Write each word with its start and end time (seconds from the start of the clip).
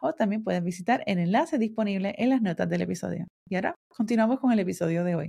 o 0.00 0.12
también 0.14 0.42
puedes 0.42 0.62
visitar 0.62 1.02
el 1.06 1.18
enlace 1.18 1.58
disponible 1.58 2.14
en 2.18 2.30
las 2.30 2.42
notas 2.42 2.68
del 2.68 2.82
episodio. 2.82 3.26
Y 3.48 3.54
ahora 3.56 3.74
continuamos 3.88 4.40
con 4.40 4.52
el 4.52 4.58
episodio 4.58 5.04
de 5.04 5.14
hoy. 5.14 5.28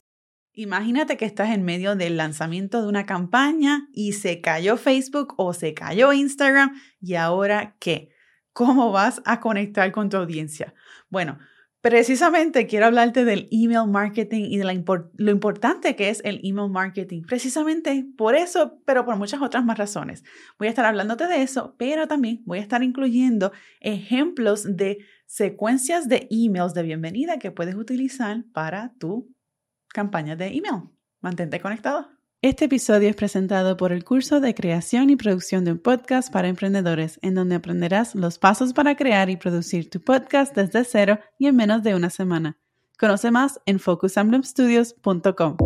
Imagínate 0.53 1.17
que 1.17 1.25
estás 1.25 1.51
en 1.51 1.63
medio 1.63 1.95
del 1.95 2.17
lanzamiento 2.17 2.81
de 2.81 2.87
una 2.87 3.05
campaña 3.05 3.87
y 3.93 4.13
se 4.13 4.41
cayó 4.41 4.77
Facebook 4.77 5.35
o 5.37 5.53
se 5.53 5.75
cayó 5.75 6.13
Instagram 6.13 6.75
y 6.99 7.13
ahora 7.13 7.75
qué? 7.79 8.09
¿Cómo 8.53 8.91
vas 8.91 9.21
a 9.25 9.39
conectar 9.39 9.91
con 9.91 10.09
tu 10.09 10.17
audiencia? 10.17 10.73
Bueno, 11.09 11.37
Precisamente 11.81 12.65
quiero 12.65 12.87
hablarte 12.87 13.23
del 13.23 13.47
email 13.51 13.87
marketing 13.87 14.45
y 14.49 14.57
de 14.57 14.65
lo 14.65 15.31
importante 15.31 15.95
que 15.95 16.09
es 16.09 16.21
el 16.25 16.39
email 16.43 16.71
marketing. 16.71 17.21
Precisamente 17.21 18.05
por 18.17 18.35
eso, 18.35 18.81
pero 18.85 19.05
por 19.05 19.15
muchas 19.15 19.41
otras 19.41 19.63
más 19.63 19.77
razones. 19.77 20.23
Voy 20.57 20.67
a 20.67 20.71
estar 20.71 20.85
hablándote 20.85 21.27
de 21.27 21.43
eso, 21.43 21.75
pero 21.77 22.07
también 22.07 22.41
voy 22.45 22.57
a 22.57 22.61
estar 22.61 22.81
incluyendo 22.81 23.51
ejemplos 23.79 24.75
de 24.75 24.97
secuencias 25.27 26.07
de 26.09 26.27
emails 26.31 26.73
de 26.73 26.83
bienvenida 26.83 27.37
que 27.37 27.51
puedes 27.51 27.75
utilizar 27.75 28.43
para 28.53 28.93
tu 28.97 29.33
campaña 29.89 30.35
de 30.35 30.47
email. 30.47 30.89
Mantente 31.21 31.59
conectado. 31.59 32.16
Este 32.47 32.63
episodio 32.63 33.09
es 33.09 33.15
presentado 33.17 33.75
por 33.75 33.91
el 33.91 34.05
curso 34.05 34.39
de 34.39 34.55
creación 34.55 35.09
y 35.09 35.17
producción 35.17 35.65
de 35.65 35.73
un 35.73 35.79
podcast 35.79 36.31
para 36.31 36.47
emprendedores, 36.47 37.19
en 37.21 37.35
donde 37.35 37.55
aprenderás 37.55 38.15
los 38.15 38.39
pasos 38.39 38.71
para 38.71 38.95
crear 38.95 39.29
y 39.29 39.35
producir 39.35 39.89
tu 39.89 39.99
podcast 39.99 40.55
desde 40.55 40.85
cero 40.85 41.19
y 41.37 41.47
en 41.47 41.57
menos 41.57 41.83
de 41.83 41.93
una 41.93 42.09
semana. 42.09 42.57
Conoce 42.97 43.31
más 43.31 43.59
en 43.65 43.81
focusemblemstudios.com. 43.81 45.57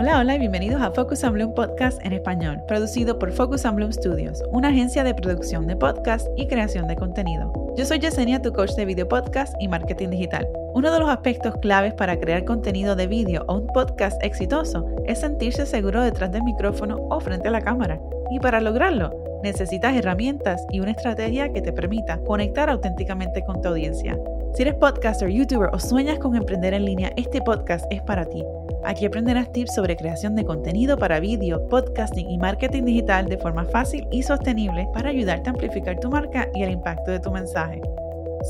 Hola, 0.00 0.20
hola 0.20 0.36
y 0.36 0.38
bienvenidos 0.38 0.80
a 0.80 0.92
Focus 0.92 1.24
on 1.24 1.32
Bloom 1.32 1.54
Podcast 1.54 2.00
en 2.06 2.12
español, 2.12 2.62
producido 2.68 3.18
por 3.18 3.32
Focus 3.32 3.64
on 3.64 3.74
Bloom 3.74 3.92
Studios, 3.92 4.44
una 4.52 4.68
agencia 4.68 5.02
de 5.02 5.12
producción 5.12 5.66
de 5.66 5.74
podcast 5.74 6.28
y 6.36 6.46
creación 6.46 6.86
de 6.86 6.94
contenido. 6.94 7.52
Yo 7.76 7.84
soy 7.84 7.98
Yesenia, 7.98 8.40
tu 8.40 8.52
coach 8.52 8.76
de 8.76 8.84
video 8.84 9.08
podcast 9.08 9.56
y 9.58 9.66
marketing 9.66 10.10
digital. 10.10 10.46
Uno 10.72 10.92
de 10.92 11.00
los 11.00 11.08
aspectos 11.08 11.56
claves 11.56 11.94
para 11.94 12.16
crear 12.20 12.44
contenido 12.44 12.94
de 12.94 13.08
vídeo 13.08 13.44
o 13.48 13.54
un 13.56 13.66
podcast 13.66 14.22
exitoso 14.22 14.86
es 15.08 15.18
sentirse 15.18 15.66
seguro 15.66 16.00
detrás 16.00 16.30
del 16.30 16.44
micrófono 16.44 16.98
o 17.10 17.18
frente 17.18 17.48
a 17.48 17.50
la 17.50 17.62
cámara. 17.62 18.00
Y 18.30 18.38
para 18.38 18.60
lograrlo, 18.60 19.10
necesitas 19.42 19.96
herramientas 19.96 20.64
y 20.70 20.80
una 20.80 20.92
estrategia 20.92 21.52
que 21.52 21.62
te 21.62 21.72
permita 21.72 22.18
conectar 22.18 22.70
auténticamente 22.70 23.42
con 23.44 23.60
tu 23.60 23.68
audiencia. 23.68 24.18
Si 24.54 24.62
eres 24.62 24.74
podcaster, 24.74 25.28
youtuber 25.28 25.70
o 25.72 25.78
sueñas 25.78 26.18
con 26.18 26.34
emprender 26.34 26.74
en 26.74 26.84
línea, 26.84 27.12
este 27.16 27.40
podcast 27.40 27.84
es 27.90 28.02
para 28.02 28.24
ti. 28.24 28.44
Aquí 28.84 29.06
aprenderás 29.06 29.52
tips 29.52 29.74
sobre 29.74 29.96
creación 29.96 30.34
de 30.34 30.44
contenido 30.44 30.96
para 30.96 31.20
vídeo, 31.20 31.66
podcasting 31.68 32.30
y 32.30 32.38
marketing 32.38 32.84
digital 32.84 33.28
de 33.28 33.38
forma 33.38 33.64
fácil 33.66 34.06
y 34.10 34.22
sostenible 34.22 34.88
para 34.94 35.10
ayudarte 35.10 35.50
a 35.50 35.52
amplificar 35.52 35.98
tu 36.00 36.10
marca 36.10 36.48
y 36.54 36.62
el 36.62 36.70
impacto 36.70 37.10
de 37.10 37.20
tu 37.20 37.30
mensaje. 37.30 37.80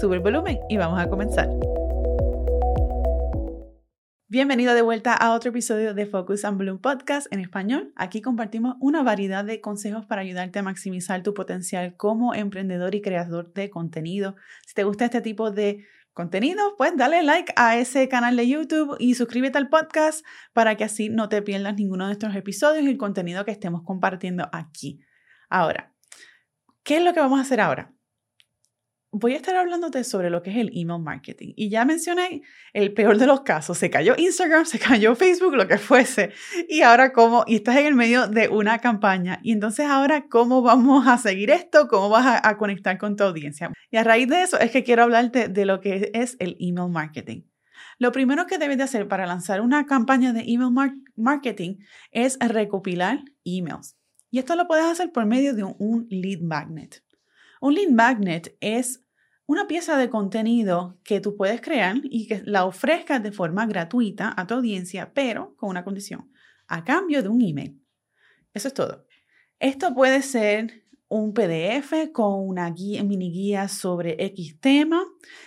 Sube 0.01 0.17
el 0.17 0.23
volumen 0.23 0.61
y 0.69 0.77
vamos 0.77 1.01
a 1.01 1.09
comenzar. 1.09 1.49
Bienvenido 4.31 4.75
de 4.75 4.83
vuelta 4.83 5.15
a 5.15 5.33
otro 5.33 5.49
episodio 5.49 5.95
de 5.95 6.05
Focus 6.05 6.45
and 6.45 6.59
Bloom 6.59 6.81
Podcast 6.81 7.33
en 7.33 7.41
español. 7.41 7.95
Aquí 7.97 8.21
compartimos 8.21 8.77
una 8.79 9.03
variedad 9.03 9.43
de 9.43 9.63
consejos 9.63 10.05
para 10.05 10.21
ayudarte 10.21 10.59
a 10.59 10.63
maximizar 10.63 11.23
tu 11.23 11.33
potencial 11.33 11.97
como 11.97 12.35
emprendedor 12.35 12.95
y 12.95 13.01
creador 13.01 13.55
de 13.55 13.71
contenido. 13.71 14.37
Si 14.67 14.75
te 14.75 14.85
gusta 14.85 15.07
este 15.07 15.23
tipo 15.23 15.51
de 15.51 15.87
contenido, 16.13 16.75
pues 16.77 16.93
dale 16.95 17.23
like 17.23 17.55
a 17.57 17.79
ese 17.79 18.07
canal 18.11 18.37
de 18.37 18.47
YouTube 18.47 18.97
y 18.99 19.15
suscríbete 19.15 19.57
al 19.57 19.71
podcast 19.71 20.23
para 20.53 20.77
que 20.77 20.85
así 20.85 21.09
no 21.09 21.31
te 21.31 21.41
pierdas 21.41 21.77
ninguno 21.77 22.07
de 22.07 22.13
estos 22.13 22.37
episodios 22.37 22.85
y 22.85 22.89
el 22.89 22.99
contenido 22.99 23.47
que 23.47 23.53
estemos 23.53 23.81
compartiendo 23.83 24.51
aquí. 24.53 25.01
Ahora, 25.49 25.95
¿qué 26.83 26.99
es 26.99 27.03
lo 27.03 27.15
que 27.15 27.21
vamos 27.21 27.39
a 27.39 27.43
hacer 27.45 27.63
ahora? 27.63 27.95
Voy 29.11 29.33
a 29.33 29.37
estar 29.37 29.57
hablándote 29.57 30.05
sobre 30.05 30.31
lo 30.31 30.43
que 30.43 30.51
es 30.51 30.57
el 30.57 30.71
email 30.75 31.01
marketing. 31.01 31.53
Y 31.57 31.71
ya 31.71 31.85
mencioné 31.85 32.43
el 32.73 32.93
peor 32.93 33.19
de 33.19 33.27
los 33.27 33.41
casos. 33.41 33.79
Se 33.79 33.91
cayó 33.91 34.15
Instagram, 34.17 34.65
se 34.67 34.79
cayó 34.79 35.15
Facebook, 35.15 35.57
lo 35.57 35.67
que 35.67 35.79
fuese. 35.79 36.33
Y 36.69 36.83
ahora 36.83 37.13
cómo, 37.13 37.45
y 37.47 37.57
estás 37.57 37.77
en 37.77 37.87
el 37.87 37.95
medio 37.95 38.29
de 38.29 38.49
una 38.49 38.79
campaña. 38.79 39.41
Y 39.43 39.53
entonces 39.53 39.87
ahora, 39.87 40.27
¿cómo 40.29 40.63
vamos 40.63 41.07
a 41.07 41.19
seguir 41.19 41.51
esto? 41.51 41.89
¿Cómo 41.89 42.11
vas 42.11 42.41
a, 42.43 42.57
conectar 42.59 42.99
con 42.99 43.17
tu 43.17 43.25
audiencia? 43.25 43.73
Y 43.91 43.97
a 43.97 44.05
raíz 44.05 44.29
de 44.29 44.43
eso 44.43 44.59
es 44.59 44.71
que 44.71 44.85
quiero 44.85 45.05
hablarte 45.05 45.49
de 45.49 45.65
lo 45.65 45.81
que 45.81 46.11
es 46.15 46.37
el 46.41 46.57
email 46.61 46.91
marketing. 46.91 47.43
Lo 47.99 48.13
primero 48.13 48.47
que 48.47 48.59
debes 48.59 48.79
de 48.79 48.85
hacer 48.85 49.09
para 49.09 49.27
lanzar 49.27 49.61
una 49.61 49.87
campaña 49.87 50.33
de 50.33 50.45
email 50.47 50.73
marketing 51.17 51.79
es 52.11 52.39
recopilar 52.41 53.21
emails. 53.45 53.97
Y 54.31 54.39
esto 54.39 54.57
lo 54.57 54.67
puedes 54.67 54.85
hacer 54.85 55.11
por 55.11 55.27
medio 55.27 55.55
de 55.55 55.65
un 55.65 56.07
lead 56.11 56.41
magnet. 56.41 57.03
Un 57.61 57.75
lead 57.75 57.91
magnet 57.91 58.57
es 58.61 59.05
una 59.47 59.67
pieza 59.67 59.97
de 59.97 60.11
contenido 60.11 60.99
que 61.05 61.21
tú 61.21 61.37
puedes 61.37 61.61
crear 61.61 61.97
y 62.03 62.27
que 62.27 62.43
la 62.45 62.67
ofrezcas 62.67 63.23
de 63.23 63.33
forma 63.33 63.67
gratuita 63.67 64.35
a 64.37 64.47
tu 64.47 64.55
audiencia, 64.55 65.13
pero 65.15 65.57
con 65.57 65.71
una 65.71 65.85
condición, 65.85 66.31
a 66.67 66.85
cambio 66.85 67.23
de 67.23 67.29
un 67.29 67.41
email. 67.41 67.83
Eso 68.53 68.69
es 68.69 68.75
todo. 68.75 69.07
Esto 69.59 69.95
puede 69.95 70.23
ser 70.23 70.85
un 71.09 71.33
PDF 71.33 72.13
con 72.13 72.47
una 72.47 72.71
mini 72.71 73.33
guía 73.33 73.69
sobre 73.69 74.23
X 74.23 74.61
tema. 74.61 75.03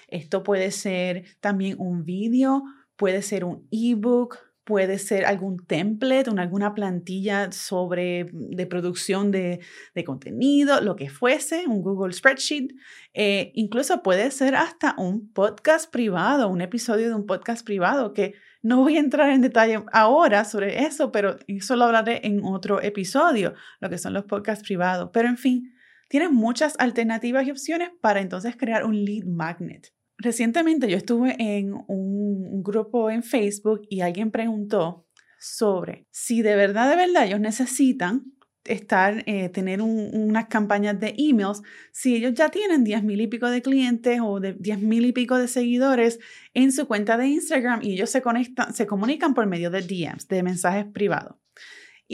Esto 0.07 0.41
puede 0.43 0.72
ser 0.72 1.25
también 1.39 1.75
un 1.79 2.03
vídeo, 2.03 2.63
puede 2.95 3.22
ser 3.22 3.45
un 3.45 3.67
ebook, 3.72 4.39
puede 4.63 4.99
ser 4.99 5.25
algún 5.25 5.66
template, 5.66 6.29
una, 6.29 6.44
alguna 6.44 6.73
plantilla 6.73 7.51
sobre 7.51 8.25
mm, 8.25 8.51
de 8.51 8.67
producción 8.67 9.31
de, 9.31 9.59
contenido, 10.05 10.81
lo 10.81 10.95
que 10.95 11.09
fuese, 11.09 11.66
un 11.67 11.81
Google 11.81 12.13
Spreadsheet. 12.13 12.73
Eh, 13.13 13.51
incluso 13.55 14.01
puede 14.03 14.31
ser 14.31 14.55
hasta 14.55 14.95
un 14.97 15.31
podcast 15.31 15.91
privado, 15.91 16.49
un 16.49 16.61
episodio 16.61 17.07
de 17.09 17.16
un 17.16 17.25
podcast 17.25 17.66
privado, 17.66 18.13
que 18.13 18.33
no 18.61 18.77
voy 18.77 18.97
a 18.97 18.99
entrar 18.99 19.29
en 19.31 19.41
detalle 19.41 19.83
ahora 19.91 20.45
sobre 20.45 20.85
eso, 20.85 21.11
pero 21.11 21.38
eso 21.47 21.75
lo 21.75 21.85
hablaré 21.85 22.22
en 22.23 22.43
otro 22.43 22.81
episodio, 22.81 23.53
lo 23.79 23.89
que 23.89 23.97
son 23.97 24.13
los 24.13 24.25
podcasts 24.25 24.63
privados. 24.63 25.09
Pero 25.11 25.28
en 25.28 25.38
fin, 25.38 25.73
tienes 26.07 26.31
muchas 26.31 26.75
alternativas 26.78 27.47
y 27.47 27.51
opciones 27.51 27.89
para 28.01 28.22
entonces 28.22 28.55
crear 28.55 28.85
un 28.85 29.03
lead 29.03 29.25
magnet. 29.25 29.91
Recientemente 30.22 30.88
yo 30.88 30.98
estuve 30.98 31.36
en 31.40 31.74
un 31.88 32.62
grupo 32.62 33.09
en 33.09 33.24
Facebook 33.24 33.82
y 33.90 34.02
alguien 34.02 34.30
preguntó 34.30 35.08
sobre 35.40 36.06
si 36.12 36.44
de 36.44 36.56
verdad, 36.56 36.90
de 36.92 36.96
verdad 36.96 37.26
ellos 37.26 37.40
necesitan 37.40 38.32
estar, 38.66 39.24
eh, 39.26 39.50
tener 39.50 39.82
unas 39.82 40.46
campañas 40.46 41.00
de 41.00 41.16
emails, 41.18 41.64
si 41.92 42.16
ellos 42.16 42.36
ya 42.36 42.50
tienen 42.50 42.84
10 42.84 43.04
mil 43.04 43.20
y 43.20 43.26
pico 43.26 43.50
de 43.50 43.64
clientes 43.64 44.20
o 44.24 44.40
de 44.40 44.54
10 44.54 44.82
mil 44.82 45.06
y 45.08 45.12
pico 45.12 45.40
de 45.40 45.48
seguidores 45.48 46.20
en 46.53 46.72
su 46.72 46.86
cuenta 46.86 47.18
de 47.18 47.28
Instagram 47.28 47.80
y 47.82 47.94
ellos 47.94 48.12
se 48.12 48.22
conectan, 48.22 48.76
se 48.76 48.86
comunican 48.86 49.34
por 49.34 49.48
medio 49.48 49.72
de 49.72 49.82
DMs, 49.82 50.28
de 50.28 50.44
mensajes 50.44 50.86
privados. 50.86 51.41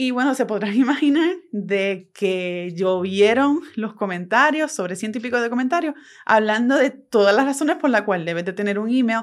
Y 0.00 0.12
bueno, 0.12 0.32
se 0.36 0.46
podrán 0.46 0.74
imaginar 0.76 1.28
de 1.50 2.08
que 2.14 2.72
llovieron 2.76 3.62
los 3.74 3.94
comentarios, 3.94 4.70
sobre 4.70 4.94
ciento 4.94 5.18
y 5.18 5.20
pico 5.20 5.40
de 5.40 5.50
comentarios, 5.50 5.96
hablando 6.24 6.76
de 6.76 6.90
todas 6.90 7.34
las 7.34 7.44
razones 7.44 7.78
por 7.78 7.90
las 7.90 8.02
cuales 8.02 8.24
debes 8.24 8.44
de 8.44 8.52
tener 8.52 8.78
un 8.78 8.88
email. 8.90 9.22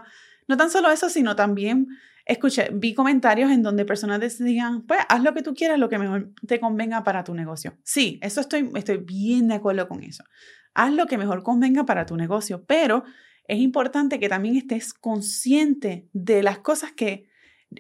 No 0.50 0.58
tan 0.58 0.70
solo 0.70 0.92
eso, 0.92 1.08
sino 1.08 1.34
también, 1.38 1.88
escuché, 2.26 2.72
vi 2.74 2.94
comentarios 2.94 3.52
en 3.52 3.64
donde 3.64 3.86
personas 3.86 4.20
decían, 4.20 4.82
pues 4.82 5.00
haz 5.08 5.24
lo 5.24 5.34
que 5.34 5.44
tú 5.44 5.54
quieras, 5.54 5.80
lo 5.80 5.88
que 5.88 5.98
mejor 5.98 6.34
te 6.46 6.60
convenga 6.60 7.06
para 7.06 7.24
tu 7.24 7.34
negocio. 7.34 7.78
Sí, 7.86 8.20
eso 8.22 8.42
estoy, 8.42 8.70
estoy 8.76 8.98
bien 8.98 9.48
de 9.48 9.56
acuerdo 9.56 9.88
con 9.88 10.04
eso. 10.04 10.26
Haz 10.74 10.92
lo 10.92 11.06
que 11.06 11.18
mejor 11.18 11.42
convenga 11.44 11.86
para 11.86 12.06
tu 12.06 12.18
negocio, 12.18 12.66
pero 12.66 13.06
es 13.48 13.60
importante 13.60 14.20
que 14.20 14.28
también 14.28 14.58
estés 14.58 14.94
consciente 14.94 16.10
de 16.12 16.44
las 16.44 16.60
cosas 16.60 16.92
que 16.92 17.30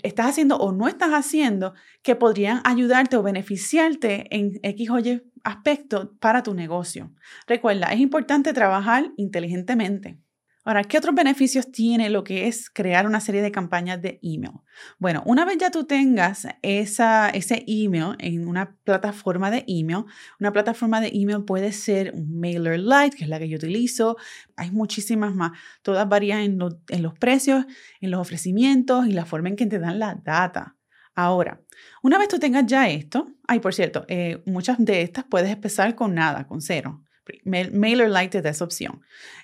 estás 0.03 0.27
haciendo 0.27 0.57
o 0.57 0.71
no 0.71 0.87
estás 0.87 1.11
haciendo 1.11 1.73
que 2.01 2.15
podrían 2.15 2.61
ayudarte 2.63 3.17
o 3.17 3.23
beneficiarte 3.23 4.27
en 4.35 4.59
X 4.63 4.89
o 4.89 4.99
Y 4.99 5.21
aspecto 5.43 6.15
para 6.19 6.43
tu 6.43 6.53
negocio. 6.53 7.11
Recuerda, 7.47 7.87
es 7.93 7.99
importante 7.99 8.53
trabajar 8.53 9.11
inteligentemente. 9.17 10.17
Ahora, 10.67 10.83
¿qué 10.83 10.97
otros 10.97 11.13
beneficios 11.13 11.71
tiene 11.71 12.09
lo 12.09 12.23
que 12.23 12.47
es 12.47 12.71
crear 12.71 13.05
una 13.05 13.19
serie 13.19 13.43
de 13.43 13.51
campañas 13.51 14.01
de 14.01 14.19
email? 14.23 14.53
Bueno, 14.97 15.21
una 15.27 15.45
vez 15.45 15.59
ya 15.59 15.69
tú 15.69 15.85
tengas 15.85 16.47
esa, 16.63 17.29
ese 17.29 17.63
email 17.67 18.15
en 18.17 18.47
una 18.47 18.75
plataforma 18.83 19.51
de 19.51 19.63
email, 19.67 20.05
una 20.39 20.51
plataforma 20.51 20.99
de 21.01 21.11
email 21.13 21.45
puede 21.45 21.71
ser 21.71 22.13
un 22.15 22.39
MailerLite, 22.39 23.15
que 23.15 23.25
es 23.25 23.29
la 23.29 23.37
que 23.37 23.47
yo 23.47 23.57
utilizo. 23.57 24.17
Hay 24.57 24.71
muchísimas 24.71 25.35
más. 25.35 25.51
Todas 25.83 26.09
varían 26.09 26.39
en, 26.39 26.59
en 26.89 27.03
los 27.03 27.13
precios, 27.13 27.65
en 28.01 28.09
los 28.09 28.19
ofrecimientos 28.19 29.05
y 29.05 29.11
la 29.11 29.25
forma 29.25 29.49
en 29.49 29.57
que 29.57 29.67
te 29.67 29.77
dan 29.77 29.99
la 29.99 30.15
data. 30.15 30.75
Ahora, 31.13 31.61
una 32.01 32.17
vez 32.17 32.27
tú 32.27 32.39
tengas 32.39 32.65
ya 32.65 32.89
esto, 32.89 33.27
ay, 33.47 33.59
por 33.59 33.75
cierto, 33.75 34.03
eh, 34.07 34.41
muchas 34.47 34.77
de 34.79 35.03
estas 35.03 35.25
puedes 35.25 35.51
empezar 35.51 35.93
con 35.93 36.15
nada, 36.15 36.47
con 36.47 36.59
cero. 36.59 37.03
MailerLite 37.45 38.29
te 38.29 38.41
da 38.41 38.49
esa 38.49 38.65
opción. 38.65 39.01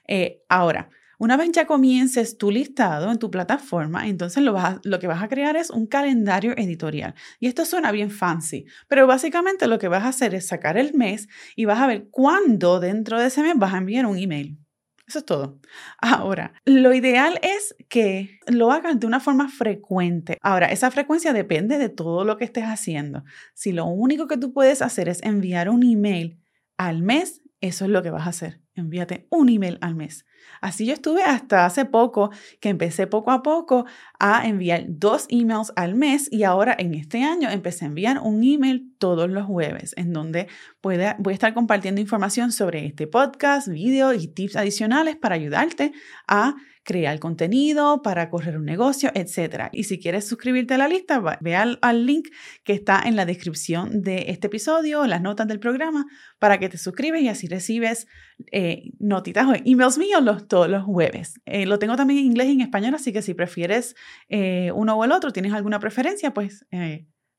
Eh, 0.08 0.42
ahora, 0.50 0.90
una 1.22 1.38
vez 1.38 1.52
ya 1.52 1.68
comiences 1.68 2.40
tu 2.40 2.50
listado 2.50 3.12
en 3.12 3.20
tu 3.20 3.30
plataforma, 3.30 4.08
entonces 4.08 4.42
lo, 4.42 4.56
que 5.00 5.06
vas 5.06 5.22
a 5.22 5.28
crear 5.28 5.56
es 5.56 5.70
un 5.70 5.86
calendario 5.86 6.58
editorial. 6.58 7.14
Y 7.40 7.46
esto 7.46 7.64
suena 7.64 7.92
bien 7.92 8.10
fancy, 8.10 8.66
pero 8.88 9.06
básicamente 9.06 9.68
lo 9.68 9.78
que 9.78 9.88
vas 9.88 10.04
a 10.04 10.08
hacer 10.08 10.34
es 10.34 10.48
sacar 10.48 10.80
el 10.80 10.96
mes 10.96 11.28
y 11.56 11.66
vas 11.66 11.80
a 11.80 11.86
ver 11.86 12.08
cuándo 12.10 12.80
dentro 12.80 13.20
de 13.20 13.28
ese 13.28 13.44
mes 13.44 13.54
vas 13.56 13.76
a 13.76 13.78
enviar 13.78 14.08
un 14.08 14.18
email. 14.18 14.58
Eso 15.06 15.20
es 15.20 15.26
todo. 15.26 15.60
Ahora, 16.00 16.56
lo 16.66 16.92
ideal 16.92 17.40
es 17.44 17.76
que 17.88 18.40
lo 18.48 18.72
hagas 18.72 19.00
de 19.00 19.06
una 19.06 19.20
forma 19.20 19.48
frecuente. 19.48 20.40
Ahora, 20.42 20.72
esa 20.72 20.90
frecuencia 20.90 21.34
depende 21.34 21.78
de 21.78 21.90
todo 21.90 22.26
lo 22.26 22.38
que 22.38 22.46
estés 22.46 22.64
haciendo. 22.64 23.24
Si 23.54 23.74
lo 23.74 23.86
único 23.86 24.28
que 24.28 24.38
tú 24.38 24.54
puedes 24.54 24.82
hacer 24.82 25.08
es 25.08 25.22
enviar 25.22 25.70
un 25.70 25.84
email 25.84 26.40
al 26.78 27.04
mes, 27.04 27.44
eso 27.60 27.86
es 27.86 27.92
lo 27.92 28.02
que 28.02 28.10
vas 28.10 28.26
a 28.26 28.32
hacer. 28.32 28.62
Envíate 28.82 29.28
un 29.30 29.50
email 29.50 29.78
al 29.82 29.96
mes. 29.96 30.26
Así 30.60 30.86
yo 30.86 30.94
estuve 30.94 31.24
hasta 31.24 31.66
hace 31.66 31.86
poco, 31.86 32.32
que 32.60 32.70
empecé 32.70 33.08
poco 33.08 33.32
a 33.32 33.44
poco 33.44 33.86
a 34.20 34.48
enviar 34.48 34.86
dos 34.88 35.26
emails 35.30 35.72
al 35.76 35.96
mes 35.96 36.28
y 36.32 36.44
ahora 36.44 36.76
en 36.78 36.94
este 36.94 37.24
año 37.24 37.50
empecé 37.50 37.86
a 37.86 37.88
enviar 37.90 38.20
un 38.20 38.44
email 38.44 38.91
todos 39.02 39.30
los 39.30 39.46
jueves, 39.48 39.94
en 39.98 40.14
donde 40.14 40.48
voy 40.84 41.00
a 41.00 41.18
estar 41.32 41.56
compartiendo 41.56 42.00
información 42.00 42.52
sobre 42.52 42.86
este 42.86 43.08
podcast, 43.08 43.68
video 43.68 44.14
y 44.14 44.28
tips 44.28 44.56
adicionales 44.56 45.16
para 45.16 45.34
ayudarte 45.34 45.92
a 46.28 46.54
crear 46.84 47.20
contenido, 47.20 48.04
para 48.04 48.30
correr 48.30 48.58
un 48.58 48.66
negocio, 48.66 49.12
etc. 49.16 49.70
Y 49.72 49.86
si 49.86 50.00
quieres 50.00 50.28
suscribirte 50.28 50.76
a 50.76 50.78
la 50.78 50.88
lista, 50.88 51.20
ve 51.42 51.56
al, 51.56 52.06
link 52.06 52.28
que 52.64 52.74
está 52.74 53.02
en 53.04 53.16
la 53.16 53.26
descripción 53.26 54.04
de 54.04 54.26
este 54.28 54.48
episodio, 54.48 55.08
las 55.08 55.22
notas 55.22 55.48
del 55.48 55.60
programa, 55.60 56.06
para 56.38 56.60
que 56.60 56.70
te 56.70 56.78
suscribes 56.78 57.24
y 57.24 57.28
así 57.28 57.48
recibes 57.48 58.06
eh, 58.52 58.92
notitas 59.00 59.48
o 59.48 59.54
emails 59.66 59.98
míos 59.98 60.24
los, 60.24 60.48
todos 60.48 60.70
los 60.70 60.84
jueves. 60.84 61.40
Eh, 61.46 61.66
lo 61.66 61.80
tengo 61.80 61.96
también 61.96 62.20
en 62.20 62.26
inglés 62.28 62.50
y 62.50 62.52
en 62.52 62.62
español, 62.62 62.94
así 62.94 63.12
que 63.12 63.24
si 63.24 63.34
prefieres 63.34 63.96
eh, 64.30 64.72
uno 64.76 64.96
o 64.96 65.04
el 65.04 65.12
otro, 65.12 65.32
tienes 65.32 65.54
alguna 65.54 65.80
preferencia, 65.80 66.36
pues 66.36 66.66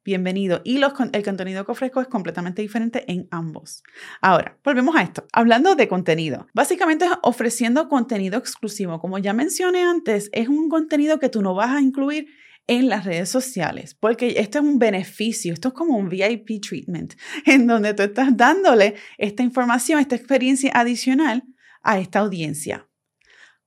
bienvenido. 0.04 0.60
Y 0.64 0.80
el 0.82 1.24
contenido 1.24 1.64
que 1.64 1.72
ofrezco 1.72 2.00
es 2.00 2.08
completamente 2.08 2.62
diferente 2.62 3.04
en 3.10 3.28
ambos. 3.30 3.82
Ahora, 4.20 4.58
volvemos 4.64 4.96
a 4.96 5.02
esto. 5.02 5.26
Hablando 5.32 5.74
de 5.74 5.88
contenido, 5.88 6.46
básicamente 6.54 7.06
ofreciendo 7.22 7.88
contenido 7.88 8.38
exclusivo. 8.38 9.00
Como 9.00 9.18
ya 9.18 9.32
mencioné 9.32 9.82
antes, 9.82 10.30
es 10.32 10.48
un 10.48 10.68
contenido 10.68 11.18
que 11.18 11.28
tú 11.28 11.42
no 11.42 11.54
vas 11.54 11.70
a 11.70 11.80
incluir 11.80 12.26
en 12.66 12.88
las 12.88 13.04
redes 13.04 13.28
sociales, 13.28 13.94
porque 13.94 14.34
esto 14.38 14.58
es 14.58 14.64
un 14.64 14.78
beneficio, 14.78 15.52
esto 15.52 15.68
es 15.68 15.74
como 15.74 15.96
un 15.96 16.08
VIP 16.08 16.60
treatment, 16.62 17.14
en 17.46 17.66
donde 17.66 17.92
tú 17.94 18.02
estás 18.04 18.36
dándole 18.36 18.94
esta 19.18 19.42
información, 19.42 19.98
esta 19.98 20.14
experiencia 20.14 20.70
adicional 20.74 21.42
a 21.82 21.98
esta 21.98 22.20
audiencia. 22.20 22.88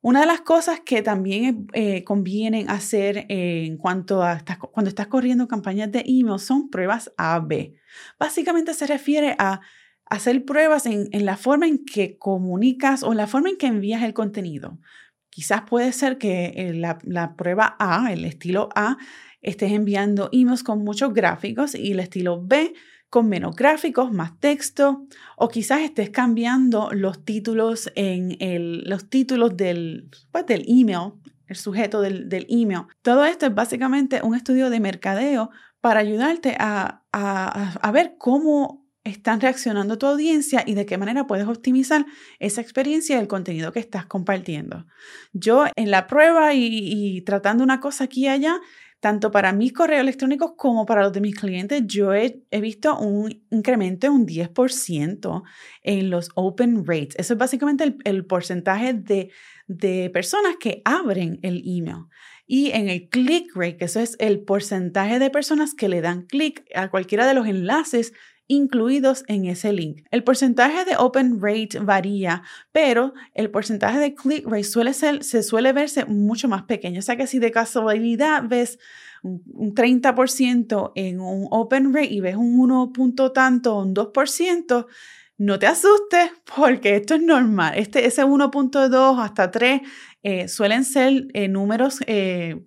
Una 0.06 0.20
de 0.20 0.28
las 0.28 0.42
cosas 0.42 0.82
que 0.82 1.02
también 1.02 1.66
eh, 1.74 2.04
conviene 2.04 2.68
hacer 2.68 3.26
en 3.28 3.76
cuanto 3.78 4.22
a 4.22 4.40
cuando 4.72 4.90
estás 4.90 5.08
corriendo 5.08 5.48
campañas 5.48 5.92
de 5.92 6.04
email 6.06 6.38
son 6.38 6.70
pruebas 6.70 7.12
A-B. 7.18 7.74
Básicamente 8.20 8.76
se 8.76 8.86
refiere 8.86 9.36
a 9.40 9.62
hacer 10.06 10.46
pruebas 10.46 10.86
en, 10.86 11.10
la 11.26 11.38
forma 11.38 11.66
en 11.66 11.84
que 11.84 12.20
comunicas 12.20 13.02
o 13.02 13.16
la 13.16 13.26
forma 13.26 13.50
en 13.50 13.58
que 13.58 13.66
envías 13.66 14.04
el 14.04 14.14
contenido. 14.14 14.78
Quizás 15.32 15.64
puede 15.68 15.92
ser 15.92 16.20
que 16.20 16.54
eh, 16.56 16.76
la, 16.76 17.00
la 17.02 17.36
prueba 17.36 17.76
A, 17.80 18.14
el 18.14 18.26
estilo 18.26 18.70
A, 18.76 18.98
estés 19.42 19.72
enviando 19.72 20.30
emails 20.32 20.62
con 20.62 20.84
muchos 20.84 21.16
gráficos 21.16 21.74
y 21.74 21.94
el 21.94 22.00
estilo 22.00 22.44
B 22.46 22.76
con 23.16 23.30
menos 23.30 23.56
gráficos, 23.56 24.12
más 24.12 24.38
texto, 24.42 25.08
o 25.38 25.48
quizás 25.48 25.80
estés 25.80 26.10
cambiando 26.10 26.90
los 26.92 27.24
títulos 27.24 27.90
en 27.96 28.36
el, 28.42 28.84
los 28.90 29.10
títulos 29.10 29.56
del, 29.56 30.10
pues, 30.34 30.44
email, 30.50 31.14
el 31.48 31.56
sujeto 31.56 32.02
del, 32.02 32.46
email. 32.50 32.82
Todo 33.04 33.24
esto 33.24 33.46
es 33.46 33.56
básicamente 33.56 34.20
un 34.22 34.36
estudio 34.36 34.70
de 34.70 34.82
mercadeo 34.82 35.50
para 35.80 36.02
ayudarte 36.02 36.58
a 36.60 37.92
ver 37.94 38.16
cómo 38.18 38.86
están 39.06 39.40
reaccionando 39.40 39.98
tu 39.98 40.08
audiencia 40.08 40.64
y 40.66 40.74
de 40.74 40.86
qué 40.86 40.98
manera 40.98 41.28
puedes 41.28 41.48
optimizar 41.48 42.06
esa 42.40 42.60
experiencia 42.60 43.16
y 43.16 43.20
el 43.20 43.28
contenido 43.28 43.72
que 43.72 43.80
estás 43.80 44.08
compartiendo. 44.08 44.88
Yo 45.32 45.66
en 45.76 45.92
la 45.92 46.08
prueba 46.08 46.54
y, 46.54 46.68
y 46.68 47.22
tratando 47.22 47.64
una 47.64 47.80
cosa 47.80 48.06
aquí 48.06 48.26
y 48.26 48.28
allá, 48.28 48.60
tanto 49.00 49.32
para 49.32 49.54
mis 49.54 49.74
correos 49.74 50.02
electrónicos 50.02 50.54
como 50.58 50.86
para 50.86 51.04
los 51.04 51.14
de 51.14 51.22
mis 51.22 51.36
clientes, 51.36 51.84
yo 51.86 52.14
he, 52.14 52.42
visto 52.60 52.98
un 52.98 53.44
incremento 53.52 54.08
de 54.08 54.12
un 54.12 54.26
10% 54.26 55.44
en 55.84 56.10
los 56.10 56.30
open 56.36 56.86
rates. 56.86 57.16
Eso 57.18 57.34
es 57.34 57.40
básicamente 57.40 57.96
el, 58.04 58.26
porcentaje 58.26 58.94
de, 58.94 59.32
de 59.68 60.10
personas 60.10 60.56
que 60.60 60.82
abren 60.86 61.40
el 61.44 61.62
email. 61.66 62.06
Y 62.48 62.72
en 62.72 62.90
el 62.90 63.10
click 63.10 63.56
rate, 63.56 63.78
que 63.78 63.86
eso 63.86 64.00
es 64.00 64.16
el 64.20 64.42
porcentaje 64.42 65.20
de 65.20 65.30
personas 65.30 65.74
que 65.74 65.90
le 65.90 66.02
dan 66.02 66.24
clic 66.24 66.64
a 66.76 66.90
cualquiera 66.90 67.28
de 67.28 67.34
los 67.34 67.48
enlaces 67.48 68.14
incluidos 68.48 69.24
en 69.28 69.46
ese 69.46 69.74
link. 69.74 70.06
El 70.12 70.24
porcentaje 70.24 70.86
de 70.86 70.98
open 70.98 71.42
rate 71.42 71.80
varía, 71.80 72.44
pero 72.72 73.14
el 73.34 73.50
porcentaje 73.50 74.00
de 74.00 74.14
click 74.14 74.46
rate 74.46 74.64
suele 74.64 74.94
ser, 74.94 75.24
se 75.24 75.44
suele 75.44 75.74
verse 75.74 76.06
mucho 76.06 76.48
más 76.48 76.64
pequeño. 76.64 77.00
O 77.00 77.04
sea 77.04 77.16
que 77.16 77.28
si 77.28 77.40
de 77.40 77.52
casualidad 77.52 78.44
ves 78.48 78.80
un 79.24 79.74
30% 79.74 80.92
en 80.96 81.20
un 81.20 81.48
open 81.50 81.94
rate 81.94 82.14
y 82.14 82.20
ves 82.20 82.36
un 82.36 82.60
1 82.60 82.92
punto 82.94 83.32
tanto, 83.32 83.80
un 83.80 83.96
2%, 83.96 84.86
no 85.38 85.60
te 85.60 85.68
asustes 85.68 86.32
porque 86.56 86.96
esto 86.96 87.16
es 87.16 87.22
normal. 87.22 87.74
Este, 87.76 88.06
ese 88.06 88.24
1.2 88.24 89.24
hasta 89.24 89.52
3 89.52 89.82
eh, 90.24 90.48
suelen 90.48 90.86
ser 90.86 91.28
eh, 91.34 91.48
números 91.48 92.00
eh, 92.08 92.64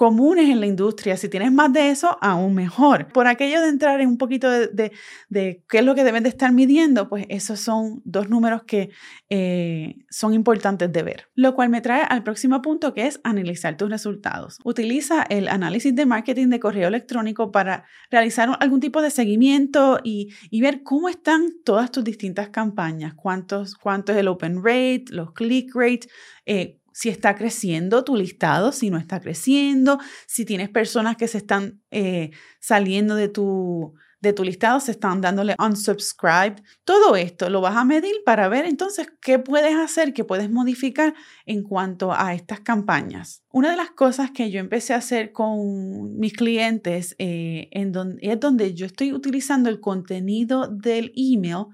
comunes 0.00 0.48
en 0.48 0.60
la 0.60 0.66
industria. 0.66 1.18
Si 1.18 1.28
tienes 1.28 1.52
más 1.52 1.70
de 1.74 1.90
eso, 1.90 2.16
aún 2.22 2.54
mejor. 2.54 3.12
Por 3.12 3.26
aquello 3.26 3.60
de 3.60 3.68
entrar 3.68 4.00
en 4.00 4.08
un 4.08 4.16
poquito 4.16 4.48
de, 4.50 4.92
qué 5.28 5.62
es 5.70 5.84
lo 5.84 5.94
que 5.94 6.04
deben 6.04 6.22
de 6.22 6.30
estar 6.30 6.50
midiendo, 6.52 7.10
pues 7.10 7.26
esos 7.28 7.60
son 7.60 8.00
dos 8.06 8.30
números 8.30 8.62
que 8.62 8.88
eh, 9.28 9.96
son 10.08 10.32
importantes 10.32 10.90
de 10.90 11.02
ver. 11.02 11.28
Lo 11.34 11.54
cual 11.54 11.68
me 11.68 11.82
trae 11.82 12.00
al 12.08 12.22
próximo 12.22 12.62
punto 12.62 12.94
que 12.94 13.08
es 13.08 13.20
analizar 13.24 13.76
tus 13.76 13.90
resultados. 13.90 14.56
Utiliza 14.64 15.22
el 15.24 15.48
análisis 15.48 15.94
de 15.94 16.06
marketing 16.06 16.46
de 16.46 16.60
correo 16.60 16.88
electrónico 16.88 17.52
para 17.52 17.84
realizar 18.10 18.56
algún 18.58 18.80
tipo 18.80 19.02
de 19.02 19.10
seguimiento 19.10 20.00
y, 20.02 20.30
ver 20.62 20.82
cómo 20.82 21.10
están 21.10 21.52
todas 21.62 21.90
tus 21.90 22.04
distintas 22.04 22.48
campañas, 22.48 23.12
cuántos, 23.14 23.74
cuánto 23.74 24.12
es 24.12 24.18
el 24.18 24.28
open 24.28 24.64
rate, 24.64 25.04
los 25.10 25.34
click 25.34 25.74
rate, 25.74 26.08
eh, 26.46 26.79
si 27.00 27.08
está 27.08 27.34
creciendo 27.34 28.04
tu 28.04 28.14
listado, 28.14 28.72
si 28.72 28.90
no 28.90 28.98
está 28.98 29.20
creciendo, 29.20 29.98
si 30.26 30.44
tienes 30.44 30.68
personas 30.68 31.16
que 31.16 31.28
se 31.28 31.38
están 31.38 31.80
eh, 31.90 32.30
saliendo 32.60 33.14
de 33.14 33.30
tu, 33.30 33.94
de 34.20 34.34
tu 34.34 34.44
listado, 34.44 34.80
se 34.80 34.90
están 34.90 35.22
dándole 35.22 35.56
unsubscribe. 35.58 36.56
Todo 36.84 37.16
esto 37.16 37.48
lo 37.48 37.62
vas 37.62 37.74
a 37.76 37.86
medir 37.86 38.16
para 38.26 38.48
ver 38.50 38.66
entonces 38.66 39.10
qué 39.22 39.38
puedes 39.38 39.74
hacer, 39.76 40.12
qué 40.12 40.24
puedes 40.24 40.50
modificar 40.50 41.14
en 41.46 41.62
cuanto 41.62 42.12
a 42.12 42.34
estas 42.34 42.60
campañas. 42.60 43.44
Una 43.50 43.70
de 43.70 43.78
las 43.78 43.92
cosas 43.92 44.30
que 44.30 44.50
yo 44.50 44.60
empecé 44.60 44.92
a 44.92 44.98
hacer 44.98 45.32
con 45.32 46.18
mis 46.18 46.34
clientes 46.34 47.16
eh, 47.18 47.70
es 47.72 48.40
donde 48.40 48.74
yo 48.74 48.84
estoy 48.84 49.14
utilizando 49.14 49.70
el 49.70 49.80
contenido 49.80 50.68
del 50.68 51.14
email 51.16 51.64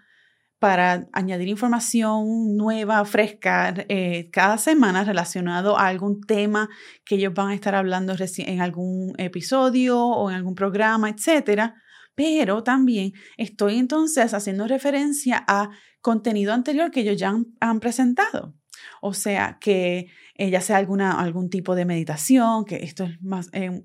para 0.59 1.07
añadir 1.13 1.49
información 1.49 2.57
nueva, 2.57 3.05
fresca, 3.05 3.75
eh, 3.89 4.31
cada 4.33 4.57
semana 4.57 5.05
relacionado 5.05 5.79
a 5.79 5.89
algún 5.89 6.23
tema 6.23 6.69
que 7.05 7.17
ellos 7.17 7.35
van 7.35 7.51
a 7.51 7.55
estar 7.55 7.75
hablando 7.75 8.15
en 8.39 8.61
algún 8.61 9.13
episodio 9.19 10.03
o 10.03 10.31
en 10.31 10.37
algún 10.37 10.55
programa, 10.55 11.11
etc. 11.11 11.75
Pero 12.15 12.63
también 12.63 13.13
estoy 13.37 13.77
entonces 13.77 14.33
haciendo 14.33 14.67
referencia 14.67 15.45
a 15.47 15.71
contenido 16.01 16.55
anterior 16.55 16.91
que 16.91 17.01
ellos 17.01 17.19
ya 17.19 17.35
han, 17.61 17.81
presentado. 17.81 18.55
O 19.03 19.13
sea, 19.13 19.59
que 19.61 20.09
eh, 20.37 20.51
ya 20.51 20.61
sea 20.61 20.77
alguna, 20.79 21.21
algún 21.21 21.51
tipo 21.51 21.75
de 21.75 21.85
meditación, 21.85 22.65
que 22.65 22.77
esto 22.77 23.05
es 23.05 23.21
más 23.23 23.51
eh, 23.53 23.83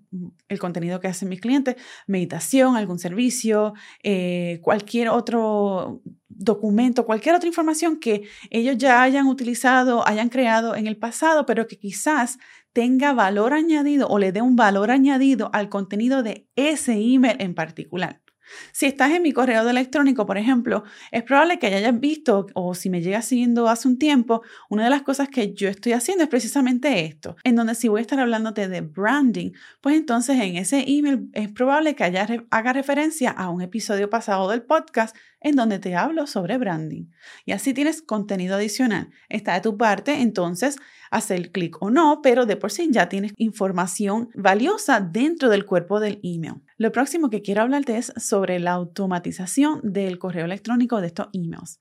el 0.47 0.59
contenido 0.59 0.99
que 0.99 1.07
hacen 1.07 1.27
mis 1.27 1.41
clientes, 1.41 1.75
meditación, 2.07 2.77
algún 2.77 2.99
servicio, 2.99 3.73
cualquier 4.61 5.09
otro 5.09 6.01
documento, 6.43 7.05
cualquier 7.05 7.35
otra 7.35 7.47
información 7.47 7.99
que 7.99 8.23
ellos 8.49 8.77
ya 8.77 9.01
hayan 9.01 9.27
utilizado, 9.27 10.07
hayan 10.07 10.29
creado 10.29 10.75
en 10.75 10.87
el 10.87 10.97
pasado, 10.97 11.45
pero 11.45 11.67
que 11.67 11.77
quizás 11.77 12.37
tenga 12.73 13.13
valor 13.13 13.53
añadido 13.53 14.07
o 14.07 14.19
le 14.19 14.31
dé 14.31 14.41
un 14.41 14.55
valor 14.55 14.91
añadido 14.91 15.49
al 15.53 15.69
contenido 15.69 16.23
de 16.23 16.47
ese 16.55 16.93
email 16.93 17.37
en 17.39 17.53
particular. 17.53 18.21
Si 18.71 18.85
estás 18.85 19.11
en 19.11 19.21
mi 19.21 19.31
correo 19.31 19.67
electrónico, 19.67 20.25
por 20.25 20.37
ejemplo, 20.37 20.83
es 21.11 21.23
probable 21.23 21.59
que 21.59 21.67
hayas 21.67 21.99
visto 21.99 22.47
o 22.53 22.73
si 22.75 22.89
me 22.89 23.01
llegas 23.01 23.25
siguiendo 23.25 23.67
hace 23.67 23.87
un 23.87 23.97
tiempo, 23.97 24.41
una 24.69 24.83
de 24.83 24.89
las 24.89 25.01
cosas 25.01 25.29
que 25.29 25.53
yo 25.53 25.69
estoy 25.69 25.93
haciendo 25.93 26.23
es 26.23 26.29
precisamente 26.29 27.05
esto, 27.05 27.35
en 27.43 27.55
donde 27.55 27.75
si 27.75 27.87
voy 27.87 27.99
a 27.99 28.01
estar 28.01 28.19
hablándote 28.19 28.67
de 28.67 28.81
branding, 28.81 29.51
pues 29.81 29.95
entonces 29.95 30.39
en 30.39 30.57
ese 30.57 30.83
email 30.87 31.29
es 31.33 31.51
probable 31.51 31.95
que 31.95 32.03
haya, 32.03 32.27
haga 32.49 32.73
referencia 32.73 33.31
a 33.31 33.49
un 33.49 33.61
episodio 33.61 34.09
pasado 34.09 34.49
del 34.49 34.63
podcast 34.63 35.15
en 35.41 35.55
donde 35.55 35.79
te 35.79 35.95
hablo 35.95 36.27
sobre 36.27 36.57
branding. 36.57 37.05
Y 37.45 37.51
así 37.51 37.73
tienes 37.73 38.01
contenido 38.01 38.55
adicional. 38.55 39.09
Está 39.27 39.55
de 39.55 39.61
tu 39.61 39.75
parte, 39.75 40.21
entonces, 40.21 40.77
hacer 41.09 41.51
clic 41.51 41.81
o 41.81 41.89
no, 41.89 42.21
pero 42.21 42.45
de 42.45 42.55
por 42.55 42.71
sí 42.71 42.89
ya 42.91 43.09
tienes 43.09 43.33
información 43.37 44.29
valiosa 44.35 45.01
dentro 45.01 45.49
del 45.49 45.65
cuerpo 45.65 45.99
del 45.99 46.19
email. 46.23 46.61
Lo 46.81 46.91
próximo 46.91 47.29
que 47.29 47.43
quiero 47.43 47.61
hablarte 47.61 47.95
es 47.95 48.11
sobre 48.17 48.59
la 48.59 48.71
automatización 48.71 49.81
del 49.83 50.17
correo 50.17 50.45
electrónico 50.45 50.99
de 50.99 51.05
estos 51.05 51.27
emails. 51.31 51.79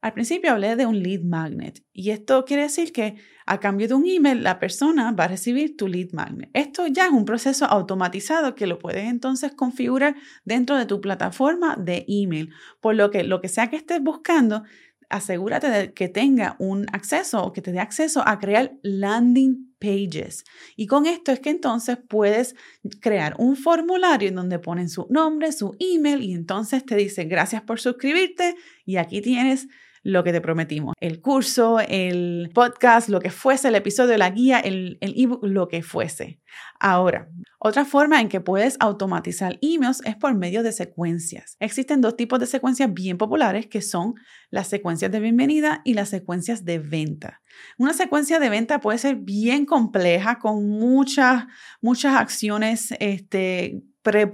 Al 0.00 0.14
principio 0.14 0.52
hablé 0.52 0.76
de 0.76 0.86
un 0.86 1.02
lead 1.02 1.20
magnet 1.20 1.84
y 1.92 2.08
esto 2.08 2.46
quiere 2.46 2.62
decir 2.62 2.90
que 2.90 3.16
a 3.44 3.60
cambio 3.60 3.86
de 3.86 3.92
un 3.92 4.06
email 4.06 4.42
la 4.42 4.58
persona 4.58 5.12
va 5.12 5.24
a 5.24 5.28
recibir 5.28 5.76
tu 5.76 5.88
lead 5.88 6.12
magnet. 6.12 6.48
Esto 6.54 6.86
ya 6.86 7.04
es 7.04 7.12
un 7.12 7.26
proceso 7.26 7.66
automatizado 7.66 8.54
que 8.54 8.66
lo 8.66 8.78
puedes 8.78 9.04
entonces 9.04 9.52
configurar 9.52 10.16
dentro 10.46 10.78
de 10.78 10.86
tu 10.86 11.02
plataforma 11.02 11.76
de 11.76 12.06
email, 12.08 12.48
por 12.80 12.94
lo 12.94 13.10
que 13.10 13.24
lo 13.24 13.42
que 13.42 13.48
sea 13.48 13.68
que 13.68 13.76
estés 13.76 14.02
buscando, 14.02 14.62
asegúrate 15.10 15.68
de 15.68 15.92
que 15.92 16.08
tenga 16.08 16.56
un 16.58 16.86
acceso 16.92 17.42
o 17.42 17.52
que 17.52 17.60
te 17.60 17.72
dé 17.72 17.80
acceso 17.80 18.22
a 18.26 18.38
crear 18.38 18.72
landing 18.82 19.74
pages. 19.78 20.44
Y 20.76 20.86
con 20.86 21.06
esto 21.06 21.32
es 21.32 21.40
que 21.40 21.50
entonces 21.50 21.98
puedes 22.08 22.54
crear 23.00 23.34
un 23.38 23.56
formulario 23.56 24.28
en 24.28 24.36
donde 24.36 24.58
ponen 24.58 24.88
su 24.88 25.06
nombre, 25.10 25.52
su 25.52 25.76
email 25.78 26.22
y 26.22 26.32
entonces 26.32 26.84
te 26.84 26.96
dice 26.96 27.24
gracias 27.24 27.62
por 27.62 27.80
suscribirte 27.80 28.54
y 28.84 28.96
aquí 28.96 29.20
tienes 29.20 29.68
lo 30.02 30.24
que 30.24 30.32
te 30.32 30.40
prometimos. 30.40 30.94
El 31.00 31.20
curso, 31.20 31.78
el 31.80 32.50
podcast, 32.54 33.08
lo 33.08 33.20
que 33.20 33.30
fuese, 33.30 33.68
el 33.68 33.74
episodio, 33.74 34.16
la 34.16 34.30
guía, 34.30 34.60
el 34.60 34.98
ebook, 35.00 35.44
lo 35.44 35.68
que 35.68 35.82
fuese. 35.82 36.40
Ahora, 36.78 37.28
otra 37.58 37.84
forma 37.84 38.20
en 38.20 38.28
que 38.28 38.40
puedes 38.40 38.76
automatizar 38.80 39.58
emails 39.60 40.00
es 40.04 40.16
por 40.16 40.34
medio 40.34 40.62
de 40.62 40.72
secuencias. 40.72 41.56
Existen 41.60 42.00
dos 42.00 42.16
tipos 42.16 42.40
de 42.40 42.46
secuencias 42.46 42.92
bien 42.92 43.18
populares 43.18 43.66
que 43.66 43.82
son 43.82 44.14
las 44.50 44.68
secuencias 44.68 45.12
de 45.12 45.20
bienvenida 45.20 45.82
y 45.84 45.94
las 45.94 46.08
secuencias 46.08 46.64
de 46.64 46.78
venta. 46.78 47.42
Una 47.76 47.92
secuencia 47.92 48.38
de 48.38 48.48
venta 48.48 48.80
puede 48.80 48.98
ser 48.98 49.16
bien 49.16 49.66
compleja 49.66 50.38
con 50.38 50.68
muchas, 50.68 51.44
muchas 51.82 52.16
acciones 52.16 52.94
este, 52.98 53.82
pero 54.02 54.30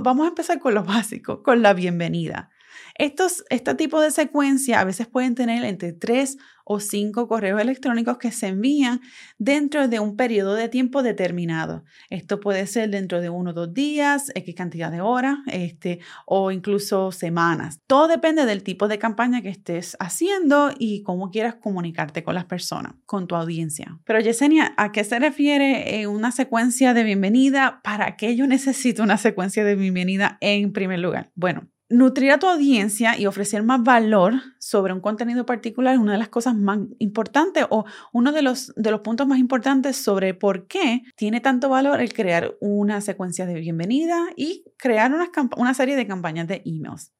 vamos 0.00 0.24
a 0.24 0.28
empezar 0.28 0.58
con 0.58 0.74
lo 0.74 0.84
básico, 0.84 1.42
con 1.42 1.60
la 1.60 1.74
bienvenida. 1.74 2.50
Estos, 2.96 3.44
este 3.50 3.74
tipo 3.74 4.00
de 4.00 4.10
secuencia 4.10 4.80
a 4.80 4.84
veces 4.84 5.06
pueden 5.06 5.34
tener 5.34 5.64
entre 5.64 5.92
tres 5.92 6.38
o 6.68 6.80
cinco 6.80 7.26
correos 7.28 7.60
electrónicos 7.60 8.18
que 8.18 8.30
se 8.30 8.48
envían 8.48 9.00
dentro 9.38 9.88
de 9.88 10.00
un 10.00 10.16
periodo 10.16 10.54
de 10.54 10.68
tiempo 10.68 11.02
determinado. 11.02 11.82
Esto 12.10 12.40
puede 12.40 12.66
ser 12.66 12.90
dentro 12.90 13.22
de 13.22 13.30
uno 13.30 13.50
o 13.50 13.54
dos 13.54 13.72
días, 13.72 14.30
X 14.34 14.54
cantidad 14.54 14.92
de 14.92 15.00
horas, 15.00 15.38
este, 15.46 16.00
o 16.26 16.50
incluso 16.50 17.10
semanas. 17.10 17.80
Todo 17.86 18.06
depende 18.06 18.44
del 18.44 18.62
tipo 18.62 18.86
de 18.86 18.98
campaña 18.98 19.40
que 19.40 19.48
estés 19.48 19.96
haciendo 19.98 20.70
y 20.78 21.02
cómo 21.02 21.30
quieras 21.30 21.54
comunicarte 21.54 22.22
con 22.22 22.34
las 22.34 22.44
personas, 22.44 22.92
con 23.06 23.26
tu 23.26 23.34
audiencia. 23.34 23.98
Pero 24.04 24.20
Yesenia, 24.20 24.74
¿a 24.76 24.92
qué 24.92 25.04
se 25.04 25.18
refiere 25.18 26.00
eh, 26.00 26.06
una 26.06 26.32
secuencia 26.32 26.92
de 26.92 27.02
bienvenida? 27.02 27.80
¿Para 27.82 28.16
qué 28.16 28.36
yo 28.36 28.46
necesito 28.46 29.02
una 29.02 29.16
secuencia 29.16 29.64
de 29.64 29.74
bienvenida 29.74 30.36
en 30.42 30.74
primer 30.74 30.98
lugar? 30.98 31.30
Bueno, 31.34 31.68
Nutrir 31.90 32.32
a 32.32 32.38
tu 32.38 32.46
audiencia 32.46 33.18
y 33.18 33.24
ofrecer 33.24 33.62
más 33.62 33.82
valor 33.82 34.34
sobre 34.58 34.92
un 34.92 35.00
contenido 35.00 35.46
particular 35.46 35.94
es 35.94 36.00
una 36.00 36.12
de 36.12 36.18
las 36.18 36.28
cosas 36.28 36.54
más 36.54 36.80
importantes 36.98 37.64
o 37.70 37.86
uno 38.12 38.30
de 38.32 38.42
los, 38.42 38.74
de 38.76 38.90
los 38.90 39.00
puntos 39.00 39.26
más 39.26 39.38
importantes 39.38 39.96
sobre 39.96 40.34
por 40.34 40.66
qué 40.66 41.02
tiene 41.16 41.40
tanto 41.40 41.70
valor 41.70 42.02
el 42.02 42.12
crear 42.12 42.54
una 42.60 43.00
secuencia 43.00 43.46
de 43.46 43.54
bienvenida 43.54 44.18
y 44.36 44.64
crear 44.76 45.14
una, 45.14 45.30
una 45.56 45.72
serie 45.72 45.96
de 45.96 46.06
campañas 46.06 46.46
de 46.46 46.60
emails. 46.66 47.14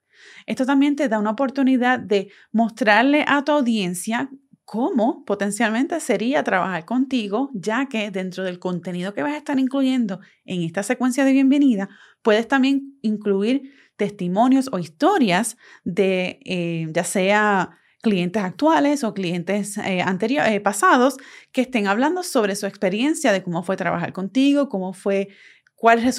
Esto 0.44 0.66
también 0.66 0.96
te 0.96 1.08
da 1.08 1.18
una 1.18 1.30
oportunidad 1.30 1.98
de 1.98 2.30
mostrarle 2.52 3.24
a 3.26 3.42
tu 3.44 3.52
audiencia 3.52 4.28
cómo 4.66 5.24
potencialmente 5.24 5.98
sería 5.98 6.44
trabajar 6.44 6.84
contigo, 6.84 7.50
ya 7.54 7.86
que 7.86 8.10
dentro 8.10 8.44
del 8.44 8.58
contenido 8.58 9.14
que 9.14 9.22
vas 9.22 9.32
a 9.32 9.38
estar 9.38 9.58
incluyendo 9.58 10.20
en 10.44 10.60
esta 10.60 10.82
secuencia 10.82 11.24
de 11.24 11.32
bienvenida, 11.32 11.88
puedes 12.20 12.48
también 12.48 12.98
incluir 13.00 13.72
testimonios 13.98 14.70
o 14.72 14.78
historias 14.78 15.58
de 15.84 16.40
eh, 16.44 16.86
ya 16.90 17.04
sea 17.04 17.78
clientes 18.00 18.42
actuales 18.42 19.02
o 19.04 19.12
clientes 19.12 19.76
eh, 19.76 20.00
anteriores, 20.00 20.52
eh, 20.52 20.60
pasados 20.60 21.16
que 21.52 21.62
estén 21.62 21.88
hablando 21.88 22.22
sobre 22.22 22.54
su 22.54 22.66
experiencia 22.66 23.32
de 23.32 23.42
cómo 23.42 23.62
fue 23.62 23.76
trabajar 23.76 24.12
contigo, 24.12 24.68
cómo 24.68 24.92
fue, 24.92 25.28
cuáles 25.74 26.16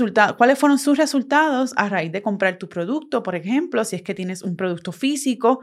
fueron 0.60 0.78
sus 0.78 0.98
resultados 0.98 1.74
a 1.78 1.88
raíz 1.88 2.12
de 2.12 2.22
comprar 2.22 2.58
tu 2.58 2.68
producto, 2.68 3.24
por 3.24 3.36
ejemplo, 3.36 3.84
si 3.86 3.96
es 3.96 4.02
que 4.02 4.14
tienes 4.14 4.44
un 4.44 4.58
producto 4.58 4.92
físico 4.92 5.62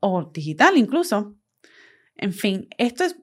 o 0.00 0.24
digital 0.32 0.76
incluso. 0.78 1.36
En 2.16 2.32
fin, 2.32 2.66
esto 2.78 3.04
es, 3.04 3.16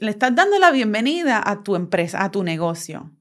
le 0.00 0.10
estás 0.10 0.34
dando 0.34 0.58
la 0.58 0.72
bienvenida 0.72 1.42
a 1.44 1.62
tu 1.62 1.76
empresa, 1.76 2.24
a 2.24 2.30
tu 2.30 2.42
negocio. 2.42 3.12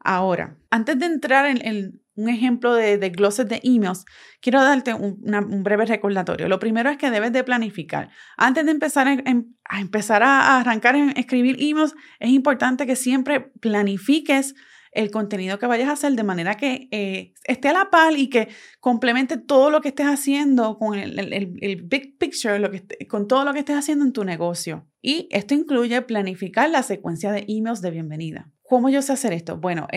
Ahora, 0.00 0.58
antes 0.70 0.98
de 0.98 1.06
entrar 1.06 1.46
en, 1.46 2.00
un 2.20 2.28
ejemplo 2.28 2.74
de, 2.74 2.98
de 2.98 3.10
de 3.10 3.60
emails, 3.62 4.04
quiero 4.40 4.60
darte 4.60 4.94
un, 4.94 5.62
breve 5.62 5.86
recordatorio. 5.86 6.48
Lo 6.48 6.58
primero 6.58 6.90
es 6.90 6.98
que 6.98 7.10
debes 7.10 7.32
de 7.32 7.44
planificar. 7.44 8.10
Antes 8.36 8.64
de 8.64 8.70
empezar 8.72 9.08
a, 9.08 9.78
empezar 9.78 10.22
a 10.22 10.58
arrancar 10.58 10.96
en 10.96 11.16
escribir 11.16 11.56
emails, 11.58 11.94
es 12.18 12.30
importante 12.30 12.86
que 12.86 12.96
siempre 12.96 13.52
planifiques 13.60 14.54
el 14.92 15.10
contenido 15.10 15.58
que 15.58 15.66
vayas 15.66 15.88
a 15.88 15.92
hacer 15.92 16.12
de 16.12 16.24
manera 16.24 16.56
que 16.56 16.88
eh, 16.90 17.32
esté 17.44 17.68
a 17.68 17.72
la 17.72 17.90
par 17.90 18.18
y 18.18 18.28
que 18.28 18.48
complemente 18.80 19.36
todo 19.36 19.70
lo 19.70 19.80
que 19.80 19.88
estés 19.88 20.06
haciendo 20.06 20.78
con 20.78 20.98
el, 20.98 21.82
big 21.84 22.18
picture, 22.18 22.60
con 23.08 23.28
todo 23.28 23.44
lo 23.44 23.52
que 23.52 23.60
estés 23.60 23.76
haciendo 23.76 24.04
en 24.04 24.12
tu 24.12 24.24
negocio. 24.24 24.88
Y 25.00 25.28
esto 25.30 25.54
incluye 25.54 26.02
planificar 26.02 26.68
la 26.70 26.82
secuencia 26.82 27.30
de 27.30 27.44
emails 27.48 27.80
de 27.82 27.90
bienvenida. 27.90 28.50
¿Cómo 28.70 28.88
yo 28.88 29.02
sé 29.02 29.12
hacer 29.12 29.32
esto? 29.32 29.56
Bueno, 29.56 29.88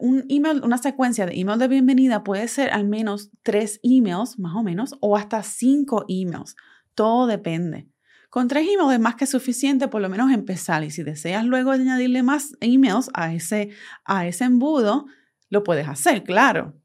un 0.00 0.24
email, 0.30 0.62
una 0.64 0.78
secuencia 0.78 1.26
de 1.26 1.38
email 1.38 1.58
de 1.58 1.68
bienvenida 1.68 2.24
puede 2.24 2.48
ser 2.48 2.70
al 2.70 2.88
menos 2.88 3.28
tres 3.42 3.80
emails, 3.82 4.38
más 4.38 4.54
o 4.56 4.62
menos, 4.62 4.94
o 5.00 5.18
hasta 5.18 5.42
cinco 5.42 6.06
emails. 6.08 6.56
Todo 6.94 7.26
depende. 7.26 7.86
Con 8.30 8.48
tres 8.48 8.66
emails 8.66 8.94
es 8.94 8.98
más 8.98 9.16
que 9.16 9.26
suficiente 9.26 9.88
por 9.88 10.00
lo 10.00 10.08
menos 10.08 10.32
empezar 10.32 10.84
y 10.84 10.90
si 10.90 11.02
deseas 11.02 11.44
luego 11.44 11.72
añadirle 11.72 12.22
más 12.22 12.56
emails 12.62 13.10
a 13.12 13.34
ese, 13.34 13.68
a 14.06 14.26
ese 14.26 14.44
embudo, 14.44 15.04
lo 15.50 15.62
puedes 15.62 15.86
hacer, 15.86 16.24
claro. 16.24 16.80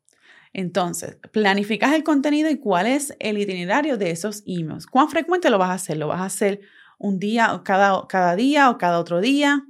Entonces, 0.52 1.20
planificas 1.32 1.94
el 1.94 2.04
contenido 2.04 2.50
y 2.50 2.58
cuál 2.58 2.86
es 2.86 3.16
el 3.18 3.38
itinerario 3.38 3.98
de 3.98 4.12
esos 4.12 4.44
emails. 4.46 4.88
¿Cuán 4.88 5.08
frecuente 5.08 5.50
lo 5.50 5.58
vas 5.58 5.70
a 5.70 5.76
hacer? 5.76 5.96
¿Lo 6.00 6.10
vas 6.10 6.20
a 6.20 6.26
hacer 6.26 6.60
un 6.98 7.18
día 7.18 7.62
cada, 7.64 8.08
cada 8.10 8.36
día 8.36 8.70
o 8.70 8.78
cada 8.78 9.00
otro 9.00 9.22
día? 9.22 9.69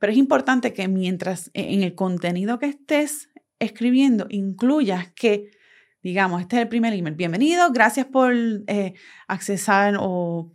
Pero 0.00 0.12
es 0.12 0.18
importante 0.18 0.72
que 0.72 0.88
mientras 0.88 1.52
e, 1.54 1.74
en 1.74 1.84
el 1.84 1.94
contenido 1.94 2.58
que 2.58 2.66
estés 2.66 3.28
escribiendo 3.60 4.26
incluyas 4.30 5.12
que 5.12 5.52
digamos, 6.02 6.40
este 6.40 6.56
es 6.56 6.62
el 6.62 6.68
primer 6.68 6.92
email. 6.94 7.14
Bienvenidos, 7.14 7.72
gracias 7.72 8.06
por 8.06 8.32
eh, 8.34 8.94
accesar 9.28 9.96
o 9.98 10.50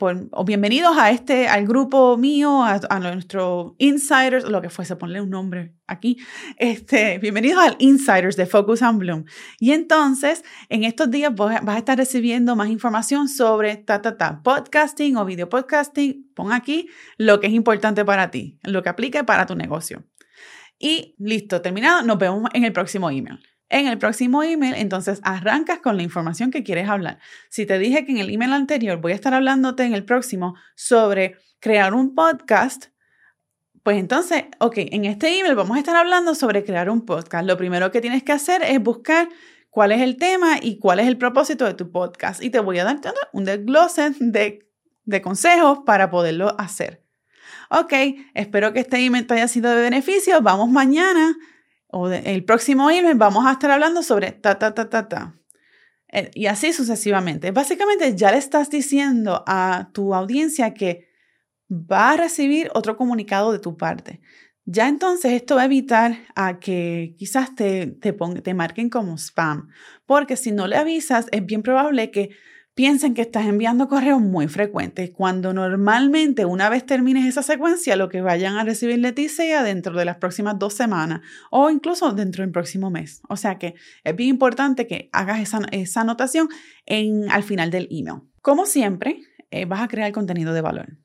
bienvenidos 0.46 0.98
a 0.98 1.12
este, 1.12 1.48
al 1.48 1.68
grupo 1.68 2.18
mío, 2.18 2.64
a, 2.64 2.80
a 2.90 3.00
nuestro 3.00 3.76
insiders, 3.78 4.46
lo 4.46 4.62
que 4.62 4.70
fuese, 4.70 4.96
ponle 4.96 5.22
un 5.22 5.30
nombre 5.30 5.74
aquí. 5.88 6.18
Este, 6.58 7.20
bienvenidos 7.20 7.64
al 7.64 7.76
insiders 7.80 8.36
de 8.36 8.46
Focus 8.46 8.82
on 8.82 8.98
Bloom. 8.98 9.26
Y 9.60 9.72
entonces, 9.72 10.44
en 10.70 10.84
estos 10.84 11.12
días 11.12 11.34
vas 11.36 11.62
a 11.64 11.78
estar 11.78 11.98
recibiendo 11.98 12.56
más 12.56 12.70
información 12.70 13.28
sobre 13.28 13.78
ta, 13.78 14.02
ta, 14.02 14.18
ta, 14.18 14.42
podcasting 14.44 15.18
o 15.18 15.26
video 15.26 15.48
podcasting. 15.48 16.32
Pon 16.34 16.52
aquí 16.52 16.90
lo 17.18 17.40
que 17.40 17.48
es 17.48 17.54
importante 17.54 18.04
para 18.04 18.32
ti, 18.32 18.60
lo 18.64 18.82
que 18.82 18.90
aplique 18.90 19.24
para 19.24 19.46
tu 19.46 19.56
negocio. 19.56 20.04
Y 20.80 21.16
listo, 21.20 21.62
terminado. 21.62 22.02
Nos 22.04 22.18
vemos 22.18 22.50
en 22.54 22.66
el 22.66 22.74
próximo 22.74 23.10
email. 23.10 23.40
En 23.70 23.88
el 23.88 23.98
próximo 23.98 24.44
email, 24.44 24.76
entonces 24.76 25.20
arrancas 25.24 25.80
con 25.80 25.98
la 25.98 26.04
información 26.04 26.52
que 26.52 26.64
quieres 26.64 26.88
hablar. 26.88 27.20
Si 27.50 27.66
te 27.66 27.80
dije 27.80 28.06
que 28.06 28.12
en 28.12 28.20
el 28.20 28.30
email 28.30 28.54
anterior 28.54 29.02
voy 29.02 29.12
a 29.12 29.16
estar 29.16 29.34
hablándote 29.34 29.84
en 29.84 29.96
el 29.96 30.06
próximo 30.06 30.56
sobre 30.76 31.38
crear 31.60 31.96
un 31.96 32.14
podcast, 32.14 32.88
pues 33.82 33.98
entonces, 33.98 34.46
ok, 34.60 34.74
en 34.78 35.06
este 35.06 35.40
email 35.40 35.56
vamos 35.56 35.78
a 35.78 35.80
estar 35.80 35.96
hablando 35.96 36.36
sobre 36.36 36.64
crear 36.64 36.90
un 36.90 37.06
podcast. 37.06 37.46
Lo 37.46 37.58
primero 37.58 37.92
que 37.92 38.02
tienes 38.02 38.24
que 38.24 38.32
hacer 38.32 38.62
es 38.64 38.82
buscar 38.82 39.30
cuál 39.72 39.92
es 39.92 40.02
el 40.02 40.18
tema 40.18 40.58
y 40.62 40.78
cuál 40.80 41.00
es 41.00 41.08
el 41.08 41.18
propósito 41.18 41.66
de 41.66 41.74
tu 41.74 41.92
podcast. 41.92 42.44
Y 42.44 42.52
te 42.52 42.60
voy 42.60 42.80
a 42.80 42.84
dar 42.84 43.00
un 43.34 43.46
desglose 43.46 44.12
de, 44.20 44.68
de 45.06 45.22
consejos 45.22 45.80
para 45.86 46.10
poderlo 46.12 46.56
hacer. 46.60 47.04
Ok, 47.70 47.94
espero 48.36 48.74
que 48.74 48.80
este 48.80 48.98
email 48.98 49.26
te 49.26 49.34
haya 49.36 49.48
sido 49.48 49.72
de 49.72 49.82
beneficio. 49.82 50.40
Vamos 50.42 50.70
mañana 50.70 51.36
o 51.88 52.10
el 52.10 52.44
próximo 52.44 52.90
email, 52.90 53.16
vamos 53.16 53.46
a 53.46 53.54
estar 53.54 53.72
hablando 53.72 54.04
sobre 54.04 54.32
ta, 54.32 54.60
ta, 54.60 54.74
ta, 54.74 54.90
ta, 54.90 55.08
ta. 55.08 55.36
Eh, 56.12 56.32
y 56.34 56.48
así 56.48 56.74
sucesivamente. 56.74 57.52
Básicamente 57.52 58.16
ya 58.16 58.32
le 58.32 58.38
estás 58.38 58.70
diciendo 58.70 59.44
a 59.48 59.90
tu 59.94 60.14
audiencia 60.14 60.74
que 60.74 61.08
va 61.70 62.12
a 62.12 62.18
recibir 62.18 62.70
otro 62.74 62.96
comunicado 62.98 63.52
de 63.52 63.60
tu 63.60 63.78
parte. 63.78 64.22
Ya 64.66 64.88
entonces 64.88 65.34
esto 65.34 65.56
va 65.56 65.64
a 65.64 65.66
evitar 65.66 66.18
a 66.36 66.60
que 66.60 67.16
quizás 67.18 67.54
te, 67.54 67.88
te, 67.88 68.14
te 68.14 68.54
marquen 68.54 68.90
como 68.90 69.16
spam, 69.18 69.70
porque 70.08 70.38
si 70.38 70.52
no 70.52 70.68
le 70.68 70.76
avisas 70.76 71.28
es 71.32 71.46
bien 71.46 71.62
probable 71.62 72.10
que 72.10 72.32
piensen 72.76 73.14
que 73.14 73.22
estás 73.22 73.48
enviando 73.48 73.88
correos 73.88 74.22
muy 74.22 74.48
frecuentes, 74.50 75.10
cuando 75.12 75.54
normalmente 75.54 76.46
una 76.46 76.70
vez 76.70 76.86
termines 76.86 77.26
esa 77.26 77.42
secuencia, 77.42 77.96
lo 77.96 78.10
que 78.10 78.22
vayan 78.22 78.58
a 78.58 78.66
recibir 78.66 79.02
de 79.02 79.14
ti 79.14 79.30
sea 79.30 79.64
dentro 79.64 79.98
de 79.98 80.04
las 80.04 80.18
próximas 80.18 80.60
dos 80.60 80.74
semanas 80.74 81.22
o 81.50 81.70
incluso 81.70 82.12
dentro 82.12 82.44
del 82.44 82.52
próximo 82.52 82.92
mes. 82.92 83.22
O 83.30 83.38
sea 83.38 83.58
que 83.58 83.76
es 84.04 84.16
bien 84.16 84.30
importante 84.30 84.88
que 84.88 85.10
hagas 85.14 85.40
esa, 85.72 86.02
anotación 86.02 86.50
en, 86.86 87.32
al 87.32 87.44
final 87.44 87.72
del 87.72 87.88
email. 87.90 88.22
Como 88.42 88.66
siempre, 88.66 89.22
eh, 89.52 89.66
vas 89.66 89.82
a 89.82 89.88
crear 89.88 90.12
contenido 90.12 90.54
de 90.54 90.62
valor. 90.62 90.98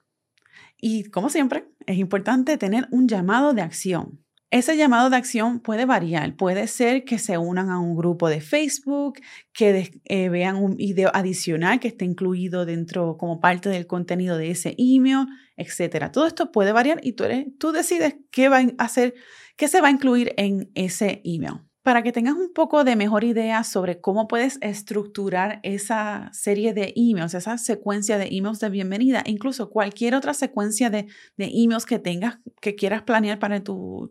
Y 0.77 1.05
como 1.05 1.29
siempre, 1.29 1.69
es 1.87 1.99
importante 1.99 2.59
tener 2.59 2.89
un 2.91 3.07
llamado 3.07 3.53
de 3.53 3.63
acción. 3.63 4.25
Ese 4.53 4.77
llamado 4.77 5.11
de 5.11 5.17
acción 5.17 5.61
puede 5.61 5.85
variar. 5.85 6.35
Puede 6.35 6.67
ser 6.67 7.05
que 7.05 7.19
se 7.19 7.39
unan 7.39 7.71
a 7.71 7.79
un 7.79 7.95
grupo 7.95 8.29
de 8.29 8.41
Facebook, 8.41 9.21
que 9.53 9.93
eh, 10.07 10.29
vean 10.29 10.57
un 10.57 10.77
video 10.77 11.11
adicional 11.15 11.79
que 11.79 11.87
esté 11.87 12.05
incluido 12.05 12.67
dentro 12.67 13.17
como 13.17 13.39
parte 13.39 13.69
del 13.69 13.87
contenido 13.87 14.37
de 14.37 14.51
ese 14.51 14.75
email, 14.77 15.27
etc. 15.57 16.11
Todo 16.13 16.27
esto 16.27 16.51
puede 16.51 16.73
variar 16.73 17.01
y 17.05 17.13
tú, 17.13 17.25
tú 17.61 17.71
decides 17.71 18.17
qué 18.33 18.49
va 18.49 18.59
a 18.59 18.85
hacer, 18.85 19.15
qué 19.57 19.69
se 19.69 19.81
va 19.81 19.87
a 19.87 19.93
incluir 19.93 20.35
en 20.37 20.73
ese 20.75 21.21
email 21.25 21.70
para 21.83 22.03
que 22.03 22.13
tengas 22.13 22.35
un 22.35 22.53
poco 22.53 22.85
de 22.85 22.95
mejor 22.95 23.25
idea 23.25 23.65
sobre 23.65 24.01
cómo 24.01 24.29
puedes 24.29 24.59
estructurar 24.61 25.61
esa 25.63 26.29
serie 26.33 26.75
de 26.75 26.93
emails, 26.95 27.33
esa 27.33 27.57
secuencia 27.57 28.19
de 28.19 28.29
emails 28.31 28.61
de 28.61 28.69
bienvenida, 28.69 29.23
incluso 29.25 29.71
cualquier 29.71 30.15
otra 30.15 30.35
secuencia 30.35 30.91
de, 30.91 31.07
emails 31.39 31.87
que 31.87 31.99
tengas, 31.99 32.39
que 32.61 32.75
quieras 32.75 33.03
planear 33.03 33.39
para 33.39 33.63
tu, 33.65 34.11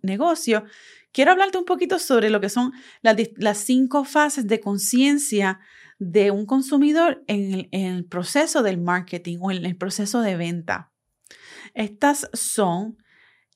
negocio, 0.00 0.64
quiero 1.12 1.32
hablarte 1.32 1.58
un 1.58 1.66
poquito 1.66 1.98
sobre 1.98 2.30
lo 2.30 2.40
que 2.40 2.48
son 2.48 2.72
las, 3.02 3.58
cinco 3.58 4.04
fases 4.04 4.46
de 4.46 4.60
conciencia 4.60 5.60
de 5.98 6.30
un 6.30 6.46
consumidor 6.46 7.22
en 7.26 7.68
el 7.72 8.06
proceso 8.06 8.62
del 8.62 8.78
marketing 8.78 9.38
o 9.42 9.50
en 9.50 9.66
el 9.66 9.76
proceso 9.76 10.22
de 10.22 10.36
venta. 10.36 10.90
Estas 11.74 12.30
son 12.32 12.96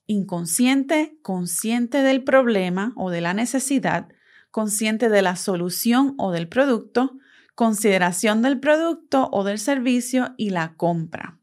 inconsciente, 0.06 1.18
consciente 1.22 2.02
del 2.02 2.24
problema 2.24 2.92
o 2.96 3.10
de 3.10 3.20
la 3.20 3.34
necesidad, 3.34 4.08
consciente 4.50 5.08
de 5.08 5.22
la 5.22 5.36
solución 5.36 6.14
o 6.18 6.30
del 6.30 6.48
producto, 6.48 7.18
consideración 7.54 8.42
del 8.42 8.60
producto 8.60 9.28
o 9.32 9.44
del 9.44 9.58
servicio 9.58 10.34
y 10.36 10.50
la 10.50 10.74
compra. 10.76 11.38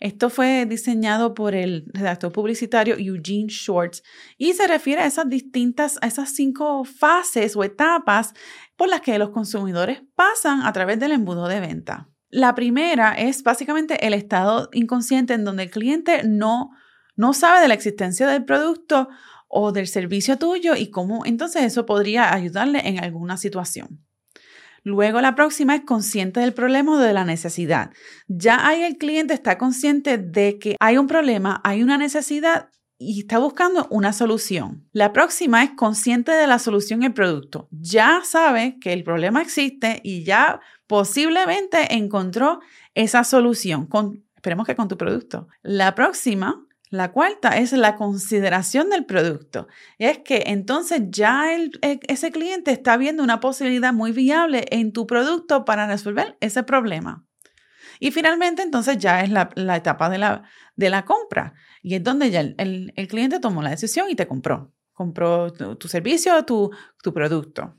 Esto 0.00 0.30
fue 0.30 0.66
diseñado 0.66 1.34
por 1.34 1.54
el 1.54 1.84
redactor 1.92 2.32
publicitario 2.32 2.96
Eugene 2.98 3.48
Schwartz 3.48 4.02
y 4.36 4.52
se 4.52 4.66
refiere 4.66 5.02
a 5.02 5.06
esas 5.06 5.28
distintas, 5.28 5.98
a 6.02 6.06
esas 6.06 6.34
cinco 6.34 6.84
fases 6.84 7.56
o 7.56 7.64
etapas 7.64 8.34
por 8.76 8.88
las 8.88 9.00
que 9.00 9.18
los 9.18 9.30
consumidores 9.30 10.02
pasan 10.14 10.62
a 10.62 10.72
través 10.72 10.98
del 10.98 11.12
embudo 11.12 11.48
de 11.48 11.60
venta. 11.60 12.08
La 12.28 12.54
primera 12.54 13.12
es 13.12 13.42
básicamente 13.42 14.06
el 14.06 14.14
estado 14.14 14.68
inconsciente 14.72 15.34
en 15.34 15.44
donde 15.44 15.64
el 15.64 15.70
cliente 15.70 16.22
no 16.24 16.70
no 17.16 17.32
sabe 17.34 17.60
de 17.60 17.68
la 17.68 17.74
existencia 17.74 18.26
del 18.26 18.44
producto 18.44 19.08
o 19.48 19.72
del 19.72 19.86
servicio 19.86 20.38
tuyo 20.38 20.74
y 20.76 20.90
cómo 20.90 21.26
entonces 21.26 21.62
eso 21.64 21.84
podría 21.84 22.32
ayudarle 22.32 22.88
en 22.88 23.02
alguna 23.02 23.36
situación. 23.36 24.02
Luego 24.84 25.20
la 25.20 25.34
próxima 25.34 25.76
es 25.76 25.82
consciente 25.82 26.40
del 26.40 26.54
problema 26.54 26.96
o 26.96 26.98
de 26.98 27.12
la 27.12 27.24
necesidad. 27.24 27.92
Ya 28.26 28.66
ahí 28.66 28.82
el 28.82 28.96
cliente 28.96 29.34
está 29.34 29.56
consciente 29.58 30.18
de 30.18 30.58
que 30.58 30.76
hay 30.80 30.98
un 30.98 31.06
problema, 31.06 31.60
hay 31.64 31.82
una 31.82 31.98
necesidad 31.98 32.70
y 32.98 33.20
está 33.20 33.38
buscando 33.38 33.86
una 33.90 34.12
solución. 34.12 34.88
La 34.92 35.12
próxima 35.12 35.62
es 35.62 35.70
consciente 35.70 36.32
de 36.32 36.46
la 36.46 36.58
solución 36.58 37.02
y 37.02 37.06
el 37.06 37.14
producto. 37.14 37.68
Ya 37.70 38.22
sabe 38.24 38.78
que 38.80 38.92
el 38.92 39.04
problema 39.04 39.42
existe 39.42 40.00
y 40.02 40.24
ya 40.24 40.60
posiblemente 40.86 41.94
encontró 41.94 42.60
esa 42.94 43.24
solución. 43.24 43.86
Con, 43.86 44.24
esperemos 44.36 44.66
que 44.66 44.76
con 44.76 44.88
tu 44.88 44.96
producto. 44.96 45.48
La 45.62 45.94
próxima 45.94 46.64
la 46.92 47.10
cuarta 47.10 47.56
es 47.56 47.72
la 47.72 47.96
consideración 47.96 48.90
del 48.90 49.06
producto. 49.06 49.66
Es 49.96 50.18
que 50.18 50.44
entonces 50.48 51.00
ya 51.08 51.56
e, 51.56 51.70
ese 52.06 52.30
cliente 52.30 52.70
está 52.70 52.98
viendo 52.98 53.22
una 53.22 53.40
posibilidad 53.40 53.94
muy 53.94 54.12
viable 54.12 54.66
en 54.70 54.92
tu 54.92 55.06
producto 55.06 55.64
para 55.64 55.86
resolver 55.86 56.36
ese 56.40 56.62
problema. 56.64 57.24
Y 57.98 58.10
finalmente, 58.10 58.60
entonces 58.60 58.98
ya 58.98 59.22
es 59.22 59.30
la, 59.30 59.48
etapa 59.74 60.10
de 60.10 60.18
la, 60.18 60.42
de 60.76 60.90
la, 60.90 61.06
compra. 61.06 61.54
Y 61.82 61.94
es 61.94 62.04
donde 62.04 62.30
ya 62.30 62.40
el, 62.40 62.92
cliente 63.08 63.40
tomó 63.40 63.62
la 63.62 63.70
decisión 63.70 64.10
y 64.10 64.14
te 64.14 64.28
compró. 64.28 64.74
Compró 64.92 65.50
tu, 65.50 65.88
servicio 65.88 66.36
o 66.36 66.44
tu, 66.44 66.70
tu 67.02 67.14
producto. 67.14 67.74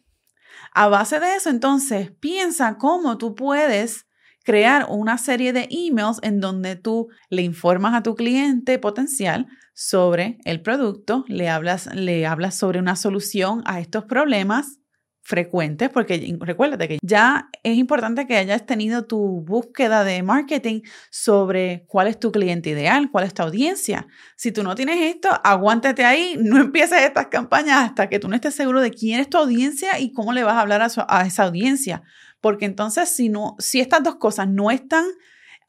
A 0.71 0.87
base 0.87 1.19
de 1.19 1.35
eso, 1.35 1.51
entonces, 1.51 2.09
piensa 2.19 2.79
cómo 2.79 3.19
tú 3.19 3.35
puedes 3.35 4.07
crear 4.43 4.85
una 4.89 5.17
serie 5.17 5.53
de 5.53 5.67
emails 5.71 6.19
en 6.21 6.39
donde 6.39 6.75
tú 6.75 7.07
le 7.29 7.41
informas 7.41 7.93
a 7.93 8.03
tu 8.03 8.15
cliente 8.15 8.77
potencial 8.77 9.47
sobre 9.73 10.37
el 10.45 10.61
producto, 10.61 11.25
le 11.27 11.49
hablas, 11.49 11.87
le 11.93 12.25
hablas 12.25 12.55
sobre 12.55 12.79
una 12.79 12.95
solución 12.95 13.63
a 13.65 13.79
estos 13.79 14.05
problemas 14.05 14.79
frecuentes, 15.25 15.89
porque 15.89 16.35
recuérdate 16.41 16.87
que 16.89 16.99
ya 17.01 17.49
es 17.63 17.77
importante 17.77 18.27
que 18.27 18.35
hayas 18.35 18.65
tenido 18.65 19.05
tu 19.05 19.41
búsqueda 19.41 20.03
de 20.03 20.21
marketing 20.21 20.81
sobre 21.09 21.85
cuál 21.87 22.07
es 22.07 22.19
tu 22.19 22.33
cliente 22.33 22.71
ideal, 22.71 23.09
cuál 23.09 23.23
es 23.25 23.33
tu 23.33 23.41
audiencia. 23.41 24.05
Si 24.35 24.51
tú 24.51 24.63
no 24.63 24.75
tienes 24.75 24.99
esto, 25.15 25.29
aguántate 25.45 26.03
ahí, 26.03 26.35
no 26.37 26.57
empieces 26.57 27.01
estas 27.03 27.27
campañas 27.27 27.85
hasta 27.85 28.09
que 28.09 28.19
tú 28.19 28.27
no 28.27 28.35
estés 28.35 28.53
seguro 28.53 28.81
de 28.81 28.91
quién 28.91 29.21
es 29.21 29.29
tu 29.29 29.37
audiencia 29.37 29.97
y 29.97 30.11
cómo 30.11 30.33
le 30.33 30.43
vas 30.43 30.55
a 30.55 30.61
hablar 30.61 30.81
a, 30.81 30.89
a 31.07 31.25
esa 31.25 31.43
audiencia 31.43 32.03
porque 32.43 32.65
entonces 32.65 33.07
si, 33.07 33.29
no, 33.29 33.55
si 33.57 33.79
estas 33.79 34.03
dos 34.03 34.15
cosas 34.15 34.49
no 34.49 34.69
están 34.69 35.05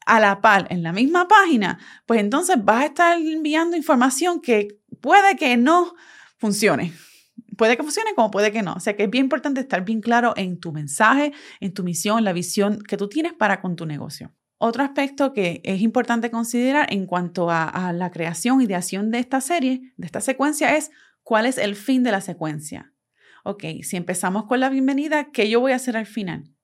a 0.05 0.19
la 0.19 0.41
par 0.41 0.67
en 0.69 0.83
la 0.83 0.91
misma 0.91 1.25
página, 1.25 1.79
pues 2.05 2.19
entonces 2.19 2.57
vas 2.61 2.81
a 2.81 2.85
estar 2.87 3.17
enviando 3.17 3.77
información 3.77 4.41
que 4.41 4.81
puede 4.99 5.37
que 5.37 5.55
no 5.55 5.93
funcione. 6.37 6.91
Puede 7.57 7.77
que 7.77 7.83
funcione 7.83 8.13
como 8.13 8.29
puede 8.29 8.51
que 8.51 8.61
no. 8.61 8.73
O 8.73 8.81
sea 8.81 8.97
que 8.97 9.03
es 9.03 9.09
bien 9.09 9.23
importante 9.23 9.61
estar 9.61 9.85
bien 9.85 10.01
claro 10.01 10.33
en 10.35 10.59
tu 10.59 10.73
mensaje, 10.73 11.31
en 11.61 11.73
tu 11.73 11.85
misión, 11.85 12.25
la 12.25 12.33
visión 12.33 12.79
que 12.81 12.97
tú 12.97 13.07
tienes 13.07 13.31
para 13.31 13.61
con 13.61 13.77
tu 13.77 13.85
negocio. 13.85 14.33
Otro 14.57 14.83
aspecto 14.83 15.31
que 15.31 15.61
es 15.63 15.79
importante 15.79 16.29
considerar 16.29 16.91
en 16.91 17.05
cuanto 17.05 17.49
a, 17.51 17.93
la 17.93 18.11
creación 18.11 18.59
y 18.59 18.65
ideación 18.65 19.11
de 19.11 19.19
esta 19.19 19.39
serie, 19.39 19.93
de 19.95 20.05
esta 20.05 20.19
secuencia, 20.19 20.75
es 20.75 20.91
cuál 21.23 21.45
es 21.45 21.57
el 21.57 21.77
fin 21.77 22.03
de 22.03 22.11
la 22.11 22.19
secuencia. 22.19 22.91
Ok, 23.45 23.63
si 23.83 23.95
empezamos 23.95 24.43
con 24.45 24.59
la 24.59 24.67
bienvenida, 24.67 25.31
¿qué 25.31 25.49
yo 25.49 25.61
voy 25.61 25.71
a 25.71 25.77
hacer 25.77 25.95
al 25.95 26.05
final? 26.05 26.54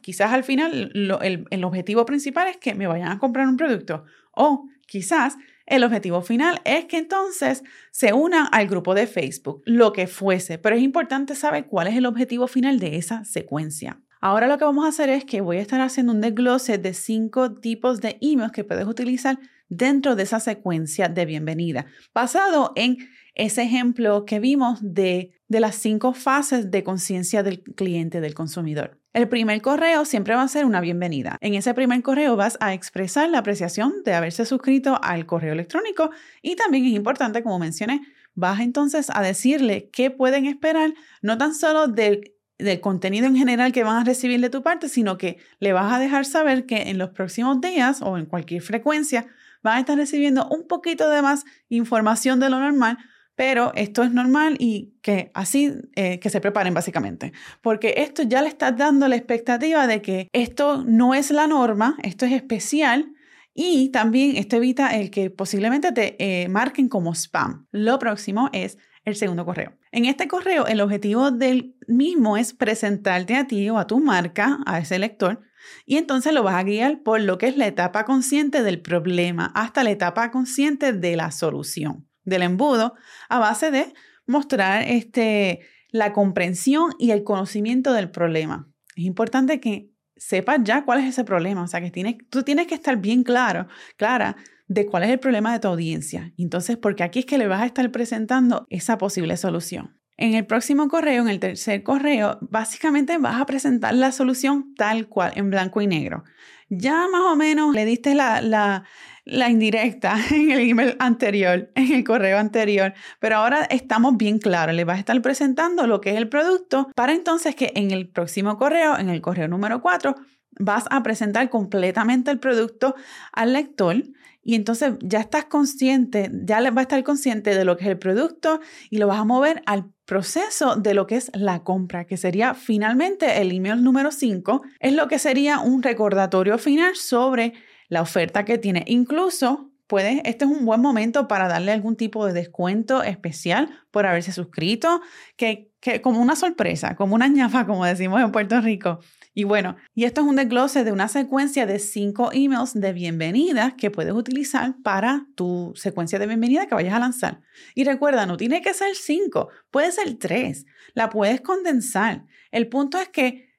Quizás 0.00 0.32
al 0.32 0.44
final 0.44 0.92
el, 0.94 1.46
el, 1.50 1.64
objetivo 1.64 2.04
principal 2.04 2.48
es 2.48 2.56
que 2.56 2.74
me 2.74 2.86
vayan 2.86 3.12
a 3.12 3.18
comprar 3.18 3.48
un 3.48 3.56
producto 3.56 4.04
o 4.32 4.68
quizás 4.86 5.36
el 5.66 5.84
objetivo 5.84 6.20
final 6.22 6.60
es 6.64 6.86
que 6.86 6.98
entonces 6.98 7.62
se 7.92 8.12
unan 8.12 8.48
al 8.50 8.66
grupo 8.66 8.94
de 8.94 9.06
Facebook, 9.06 9.62
lo 9.64 9.92
que 9.92 10.06
fuese, 10.08 10.58
pero 10.58 10.74
es 10.74 10.82
importante 10.82 11.36
saber 11.36 11.66
cuál 11.66 11.86
es 11.86 11.96
el 11.96 12.06
objetivo 12.06 12.48
final 12.48 12.80
de 12.80 12.96
esa 12.96 13.24
secuencia. 13.24 14.00
Ahora 14.20 14.48
lo 14.48 14.58
que 14.58 14.64
vamos 14.64 14.84
a 14.84 14.88
hacer 14.88 15.08
es 15.08 15.24
que 15.24 15.40
voy 15.40 15.58
a 15.58 15.62
estar 15.62 15.80
haciendo 15.80 16.12
un 16.12 16.20
desglose 16.20 16.76
de 16.76 16.92
cinco 16.92 17.54
tipos 17.54 18.00
de 18.00 18.18
emails 18.20 18.52
que 18.52 18.64
puedes 18.64 18.86
utilizar 18.86 19.38
dentro 19.68 20.16
de 20.16 20.24
esa 20.24 20.40
secuencia 20.40 21.08
de 21.08 21.24
bienvenida, 21.24 21.86
basado 22.12 22.72
en 22.74 22.98
ese 23.34 23.62
ejemplo 23.62 24.26
que 24.26 24.40
vimos 24.40 24.78
de, 24.82 25.32
de 25.48 25.60
las 25.60 25.76
cinco 25.76 26.12
fases 26.12 26.70
de 26.70 26.82
conciencia 26.82 27.42
del 27.42 27.62
cliente, 27.62 28.20
del 28.20 28.34
consumidor. 28.34 28.99
El 29.12 29.28
primer 29.28 29.60
correo 29.60 30.04
siempre 30.04 30.36
va 30.36 30.42
a 30.42 30.48
ser 30.48 30.64
una 30.64 30.80
bienvenida. 30.80 31.36
En 31.40 31.54
ese 31.54 31.74
primer 31.74 32.00
correo 32.00 32.36
vas 32.36 32.56
a 32.60 32.74
expresar 32.74 33.28
la 33.28 33.38
apreciación 33.38 34.04
de 34.04 34.14
haberse 34.14 34.46
suscrito 34.46 35.00
al 35.02 35.26
correo 35.26 35.52
electrónico 35.52 36.10
y 36.42 36.54
también 36.54 36.84
es 36.84 36.92
importante, 36.92 37.42
como 37.42 37.58
mencioné, 37.58 38.02
vas 38.34 38.60
entonces 38.60 39.10
a 39.12 39.20
decirle 39.20 39.90
qué 39.92 40.12
pueden 40.12 40.46
esperar, 40.46 40.94
no 41.22 41.36
tan 41.38 41.56
solo 41.56 41.88
del, 41.88 42.36
contenido 42.80 43.26
en 43.26 43.34
general 43.34 43.72
que 43.72 43.82
van 43.82 43.96
a 43.96 44.04
recibir 44.04 44.40
de 44.40 44.50
tu 44.50 44.62
parte, 44.62 44.88
sino 44.88 45.18
que 45.18 45.38
le 45.58 45.72
vas 45.72 45.92
a 45.92 45.98
dejar 45.98 46.24
saber 46.24 46.64
que 46.66 46.90
en 46.90 46.98
los 46.98 47.10
próximos 47.10 47.60
días 47.60 48.02
o 48.02 48.16
en 48.16 48.26
cualquier 48.26 48.62
frecuencia 48.62 49.26
van 49.62 49.78
a 49.78 49.80
estar 49.80 49.96
recibiendo 49.96 50.46
un 50.48 50.68
poquito 50.68 51.10
de 51.10 51.20
más 51.20 51.44
información 51.68 52.38
de 52.38 52.48
lo 52.48 52.60
normal 52.60 52.98
pero 53.40 53.72
esto 53.74 54.02
es 54.02 54.12
normal 54.12 54.56
y 54.58 54.92
que 55.00 55.30
así 55.32 55.72
eh, 55.96 56.20
que 56.20 56.28
se 56.28 56.42
preparen 56.42 56.74
básicamente, 56.74 57.32
porque 57.62 57.94
esto 57.96 58.22
ya 58.22 58.42
le 58.42 58.48
está 58.48 58.70
dando 58.70 59.08
la 59.08 59.16
expectativa 59.16 59.86
de 59.86 60.02
que 60.02 60.28
esto 60.34 60.84
no 60.84 61.14
es 61.14 61.30
la 61.30 61.46
norma, 61.46 61.96
esto 62.02 62.26
es 62.26 62.32
especial 62.32 63.14
y 63.54 63.88
también 63.92 64.36
esto 64.36 64.56
evita 64.56 64.94
el 64.94 65.10
que 65.10 65.30
posiblemente 65.30 65.90
te 65.92 66.16
eh, 66.18 66.50
marquen 66.50 66.90
como 66.90 67.14
spam. 67.14 67.66
Lo 67.70 67.98
próximo 67.98 68.50
es 68.52 68.76
el 69.06 69.16
segundo 69.16 69.46
correo. 69.46 69.72
En 69.90 70.04
este 70.04 70.28
correo, 70.28 70.66
el 70.66 70.82
objetivo 70.82 71.30
del 71.30 71.74
mismo 71.88 72.36
es 72.36 72.52
presentarte 72.52 73.36
a 73.36 73.46
ti 73.46 73.70
o 73.70 73.78
a 73.78 73.86
tu 73.86 74.00
marca, 74.00 74.58
a 74.66 74.80
ese 74.80 74.98
lector, 74.98 75.40
y 75.86 75.96
entonces 75.96 76.34
lo 76.34 76.42
vas 76.42 76.56
a 76.56 76.64
guiar 76.64 77.02
por 77.02 77.22
lo 77.22 77.38
que 77.38 77.46
es 77.46 77.56
la 77.56 77.66
etapa 77.66 78.04
consciente 78.04 78.62
del 78.62 78.82
problema 78.82 79.50
hasta 79.54 79.82
la 79.82 79.92
etapa 79.92 80.30
consciente 80.30 80.92
de 80.92 81.16
la 81.16 81.30
solución 81.30 82.09
del 82.24 82.42
embudo 82.42 82.94
a 83.28 83.38
base 83.38 83.70
de 83.70 83.92
mostrar 84.26 84.82
este, 84.82 85.60
la 85.90 86.12
comprensión 86.12 86.92
y 86.98 87.10
el 87.10 87.24
conocimiento 87.24 87.92
del 87.92 88.10
problema. 88.10 88.68
Es 88.96 89.04
importante 89.04 89.60
que 89.60 89.90
sepas 90.16 90.60
ya 90.62 90.84
cuál 90.84 91.00
es 91.00 91.06
ese 91.06 91.24
problema, 91.24 91.62
o 91.62 91.66
sea, 91.66 91.80
que 91.80 91.90
tienes, 91.90 92.16
tú 92.28 92.42
tienes 92.42 92.66
que 92.66 92.74
estar 92.74 92.96
bien 92.98 93.22
claro, 93.22 93.68
clara 93.96 94.36
de 94.68 94.86
cuál 94.86 95.02
es 95.02 95.10
el 95.10 95.18
problema 95.18 95.52
de 95.52 95.58
tu 95.58 95.68
audiencia. 95.68 96.32
Entonces, 96.36 96.76
porque 96.76 97.02
aquí 97.02 97.20
es 97.20 97.26
que 97.26 97.38
le 97.38 97.48
vas 97.48 97.62
a 97.62 97.66
estar 97.66 97.90
presentando 97.90 98.66
esa 98.70 98.98
posible 98.98 99.36
solución. 99.36 99.98
En 100.16 100.34
el 100.34 100.46
próximo 100.46 100.86
correo, 100.88 101.22
en 101.22 101.28
el 101.28 101.40
tercer 101.40 101.82
correo, 101.82 102.38
básicamente 102.42 103.16
vas 103.16 103.40
a 103.40 103.46
presentar 103.46 103.94
la 103.94 104.12
solución 104.12 104.74
tal 104.76 105.08
cual, 105.08 105.32
en 105.34 105.48
blanco 105.50 105.80
y 105.80 105.86
negro. 105.86 106.24
Ya 106.68 107.08
más 107.08 107.22
o 107.22 107.36
menos 107.36 107.74
le 107.74 107.86
diste 107.86 108.14
la, 108.14 108.42
la, 108.42 108.84
la 109.30 109.48
indirecta 109.48 110.16
en 110.30 110.50
el 110.50 110.68
email 110.70 110.96
anterior, 110.98 111.70
en 111.74 111.92
el 111.92 112.04
correo 112.04 112.38
anterior, 112.38 112.92
pero 113.18 113.36
ahora 113.36 113.64
estamos 113.64 114.16
bien 114.16 114.38
claros, 114.38 114.74
le 114.74 114.84
vas 114.84 114.96
a 114.96 115.00
estar 115.00 115.22
presentando 115.22 115.86
lo 115.86 116.00
que 116.00 116.10
es 116.10 116.16
el 116.16 116.28
producto 116.28 116.90
para 116.94 117.12
entonces 117.12 117.54
que 117.54 117.72
en 117.74 117.92
el 117.92 118.08
próximo 118.08 118.58
correo, 118.58 118.98
en 118.98 119.08
el 119.08 119.20
correo 119.20 119.48
número 119.48 119.80
4, 119.80 120.14
vas 120.58 120.84
a 120.90 121.02
presentar 121.02 121.48
completamente 121.48 122.30
el 122.30 122.38
producto 122.38 122.94
al 123.32 123.52
lector 123.52 124.02
y 124.42 124.54
entonces 124.54 124.94
ya 125.00 125.20
estás 125.20 125.44
consciente, 125.44 126.30
ya 126.44 126.60
va 126.70 126.80
a 126.80 126.82
estar 126.82 127.02
consciente 127.04 127.54
de 127.54 127.64
lo 127.64 127.76
que 127.76 127.84
es 127.84 127.90
el 127.90 127.98
producto 127.98 128.60
y 128.88 128.98
lo 128.98 129.06
vas 129.06 129.20
a 129.20 129.24
mover 129.24 129.62
al 129.66 129.92
proceso 130.06 130.76
de 130.76 130.94
lo 130.94 131.06
que 131.06 131.16
es 131.16 131.30
la 131.34 131.62
compra, 131.62 132.04
que 132.04 132.16
sería 132.16 132.54
finalmente 132.54 133.40
el 133.40 133.52
email 133.52 133.84
número 133.84 134.10
5, 134.10 134.62
es 134.80 134.92
lo 134.94 135.08
que 135.08 135.18
sería 135.18 135.60
un 135.60 135.82
recordatorio 135.82 136.58
final 136.58 136.96
sobre 136.96 137.52
la 137.90 138.00
oferta 138.00 138.46
que 138.46 138.56
tiene. 138.56 138.84
Incluso 138.86 139.70
puedes, 139.86 140.20
este 140.24 140.44
es 140.44 140.50
un 140.50 140.64
buen 140.64 140.80
momento 140.80 141.26
para 141.28 141.48
darle 141.48 141.72
algún 141.72 141.96
tipo 141.96 142.24
de 142.24 142.32
descuento 142.32 143.02
especial 143.02 143.68
por 143.90 144.06
haberse 144.06 144.32
suscrito, 144.32 145.02
que, 145.36 145.72
que 145.80 146.00
como 146.00 146.22
una 146.22 146.36
sorpresa, 146.36 146.94
como 146.94 147.16
una 147.16 147.26
ñafa, 147.28 147.66
como 147.66 147.84
decimos 147.84 148.22
en 148.22 148.32
Puerto 148.32 148.60
Rico. 148.60 149.00
Y 149.34 149.44
bueno, 149.44 149.76
y 149.94 150.04
esto 150.04 150.20
es 150.20 150.28
un 150.28 150.36
desglose 150.36 150.84
de 150.84 150.92
una 150.92 151.08
secuencia 151.08 151.66
de 151.66 151.80
cinco 151.80 152.30
emails 152.32 152.72
de 152.74 152.92
bienvenida 152.92 153.74
que 153.76 153.90
puedes 153.90 154.12
utilizar 154.12 154.76
para 154.82 155.26
tu 155.34 155.72
secuencia 155.74 156.20
de 156.20 156.28
bienvenida 156.28 156.66
que 156.66 156.74
vayas 156.76 156.94
a 156.94 157.00
lanzar. 157.00 157.40
Y 157.74 157.82
recuerda, 157.82 158.26
no 158.26 158.36
tiene 158.36 158.62
que 158.62 158.72
ser 158.74 158.94
cinco, 158.94 159.48
puede 159.72 159.90
ser 159.90 160.14
tres, 160.14 160.66
la 160.94 161.10
puedes 161.10 161.40
condensar. 161.40 162.24
El 162.52 162.68
punto 162.68 162.98
es 162.98 163.08
que 163.08 163.49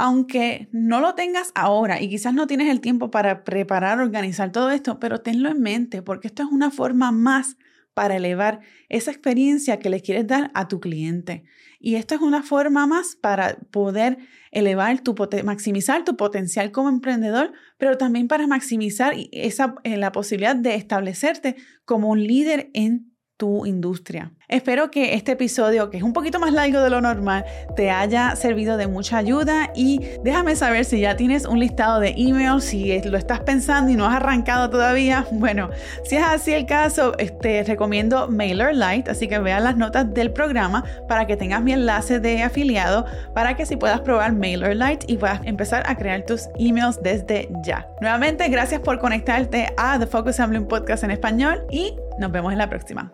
aunque 0.00 0.70
no 0.72 1.02
lo 1.02 1.14
tengas 1.14 1.52
ahora 1.54 2.00
y 2.00 2.08
quizás 2.08 2.32
no 2.32 2.46
tienes 2.46 2.70
el 2.70 2.80
tiempo 2.80 3.10
para 3.10 3.44
preparar, 3.44 4.00
organizar 4.00 4.50
todo 4.50 4.70
esto, 4.70 4.98
pero 4.98 5.20
tenlo 5.20 5.50
en 5.50 5.60
mente 5.60 6.00
porque 6.00 6.28
esto 6.28 6.42
es 6.42 6.48
una 6.50 6.70
forma 6.70 7.12
más 7.12 7.58
para 7.92 8.16
elevar 8.16 8.60
esa 8.88 9.10
experiencia 9.10 9.78
que 9.78 9.90
le 9.90 10.00
quieres 10.00 10.26
dar 10.26 10.50
a 10.54 10.68
tu 10.68 10.80
cliente. 10.80 11.44
Y 11.78 11.96
esto 11.96 12.14
es 12.14 12.22
una 12.22 12.42
forma 12.42 12.86
más 12.86 13.14
para 13.14 13.58
poder 13.70 14.16
elevar 14.52 15.00
tu 15.00 15.14
maximizar 15.44 16.02
tu 16.02 16.16
potencial 16.16 16.72
como 16.72 16.88
emprendedor, 16.88 17.52
pero 17.76 17.98
también 17.98 18.26
para 18.26 18.46
maximizar 18.46 19.12
eh, 19.14 19.96
la 19.98 20.12
posibilidad 20.12 20.56
de 20.56 20.76
establecerte 20.76 21.56
como 21.84 22.08
un 22.08 22.26
líder 22.26 22.70
en 22.72 23.09
tu 23.40 23.64
industria. 23.64 24.32
Espero 24.48 24.90
que 24.90 25.14
este 25.14 25.32
episodio, 25.32 25.88
que 25.88 25.96
es 25.96 26.02
un 26.02 26.12
poquito 26.12 26.38
más 26.38 26.52
largo 26.52 26.82
de 26.82 26.90
lo 26.90 27.00
normal, 27.00 27.44
te 27.74 27.90
haya 27.90 28.36
servido 28.36 28.76
de 28.76 28.86
mucha 28.86 29.16
ayuda 29.16 29.70
y 29.74 30.00
déjame 30.22 30.56
saber 30.56 30.84
si 30.84 31.00
ya 31.00 31.16
tienes 31.16 31.46
un 31.46 31.58
listado 31.58 32.00
de 32.00 32.14
emails, 32.18 32.64
si 32.64 33.00
lo 33.02 33.16
estás 33.16 33.40
pensando 33.40 33.90
y 33.90 33.96
no 33.96 34.04
has 34.04 34.16
arrancado 34.16 34.68
todavía. 34.68 35.26
Bueno, 35.40 35.70
si 36.04 36.16
es 36.16 36.22
así 36.22 36.52
el 36.52 36.66
caso, 36.66 37.12
te 37.12 37.62
recomiendo 37.62 38.28
MailerLite, 38.28 39.10
así 39.10 39.26
que 39.26 39.38
vean 39.38 39.64
las 39.64 39.76
notas 39.78 40.12
del 40.12 40.32
programa 40.32 40.84
para 41.08 41.26
que 41.26 41.34
tengas 41.34 41.62
mi 41.62 41.72
enlace 41.72 42.20
de 42.20 42.42
afiliado 42.42 43.06
para 43.34 43.56
que 43.56 43.64
si 43.64 43.76
puedas 43.76 44.00
probar 44.00 44.34
MailerLite 44.34 45.06
y 45.08 45.16
puedas 45.16 45.40
empezar 45.44 45.82
a 45.86 45.96
crear 45.96 46.26
tus 46.26 46.42
emails 46.58 47.00
desde 47.02 47.48
ya. 47.64 47.88
Nuevamente, 48.02 48.46
gracias 48.48 48.82
por 48.82 48.98
conectarte 48.98 49.72
a 49.78 49.98
The 49.98 50.06
Focus 50.06 50.36
Sampling 50.36 50.66
Podcast 50.66 51.04
en 51.04 51.12
español 51.12 51.64
y 51.70 51.94
nos 52.18 52.30
vemos 52.30 52.52
en 52.52 52.58
la 52.58 52.68
próxima. 52.68 53.10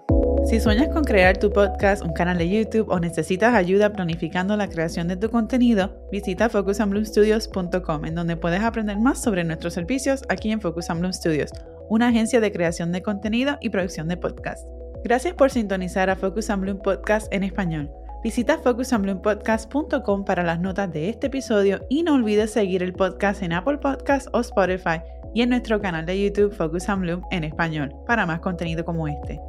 Si 0.47 0.61
sueñas 0.61 0.91
con 0.91 1.03
crear 1.03 1.37
tu 1.39 1.51
podcast, 1.51 2.05
un 2.05 2.13
canal 2.13 2.39
de 2.39 2.49
YouTube 2.49 2.89
o 2.89 3.01
necesitas 3.01 3.53
ayuda 3.53 3.93
planificando 3.93 4.57
la 4.57 4.69
creación 4.69 5.09
de 5.09 5.17
tu 5.17 5.29
contenido, 5.29 6.07
visita 6.13 6.49
focusandbloomstudios.com 6.49 8.05
en 8.05 8.15
donde 8.15 8.37
puedes 8.37 8.63
aprender 8.63 8.97
más 8.97 9.21
sobre 9.21 9.43
nuestros 9.43 9.75
servicios 9.75 10.23
aquí 10.29 10.53
en 10.53 10.61
Focus 10.61 10.89
and 10.89 11.01
Bloom 11.01 11.13
Studios, 11.13 11.51
una 11.89 12.09
agencia 12.09 12.41
de 12.41 12.53
creación 12.53 12.93
de 12.93 13.03
contenido 13.03 13.59
y 13.61 13.71
producción 13.71 14.07
de 14.07 14.19
podcast. 14.19 14.65
Gracias 15.03 15.35
por 15.35 15.51
sintonizar 15.51 16.11
a 16.11 16.17
Focus 16.17 16.49
Podcast 16.85 17.27
en 17.33 17.43
español. 17.43 17.91
Visita 18.23 18.59
focusandbloompodcast.com 18.59 20.25
para 20.25 20.45
las 20.45 20.61
notas 20.61 20.93
de 20.93 21.09
este 21.09 21.27
episodio 21.27 21.85
y 21.89 22.05
no 22.05 22.15
olvides 22.15 22.53
seguir 22.53 22.85
el 22.85 22.93
podcast 22.93 23.43
en 23.43 23.53
Apple 23.53 23.79
Podcasts 23.79 24.31
o 24.33 24.39
Spotify 24.43 25.01
y 25.35 25.43
en 25.43 25.49
nuestro 25.49 25.81
canal 25.81 26.07
de 26.07 26.23
YouTube 26.23 26.55
Focus 26.55 26.87
en 27.33 27.43
español 27.43 27.93
para 28.07 28.27
más 28.27 28.39
contenido 28.39 28.85
como 28.85 29.09
este. 29.09 29.41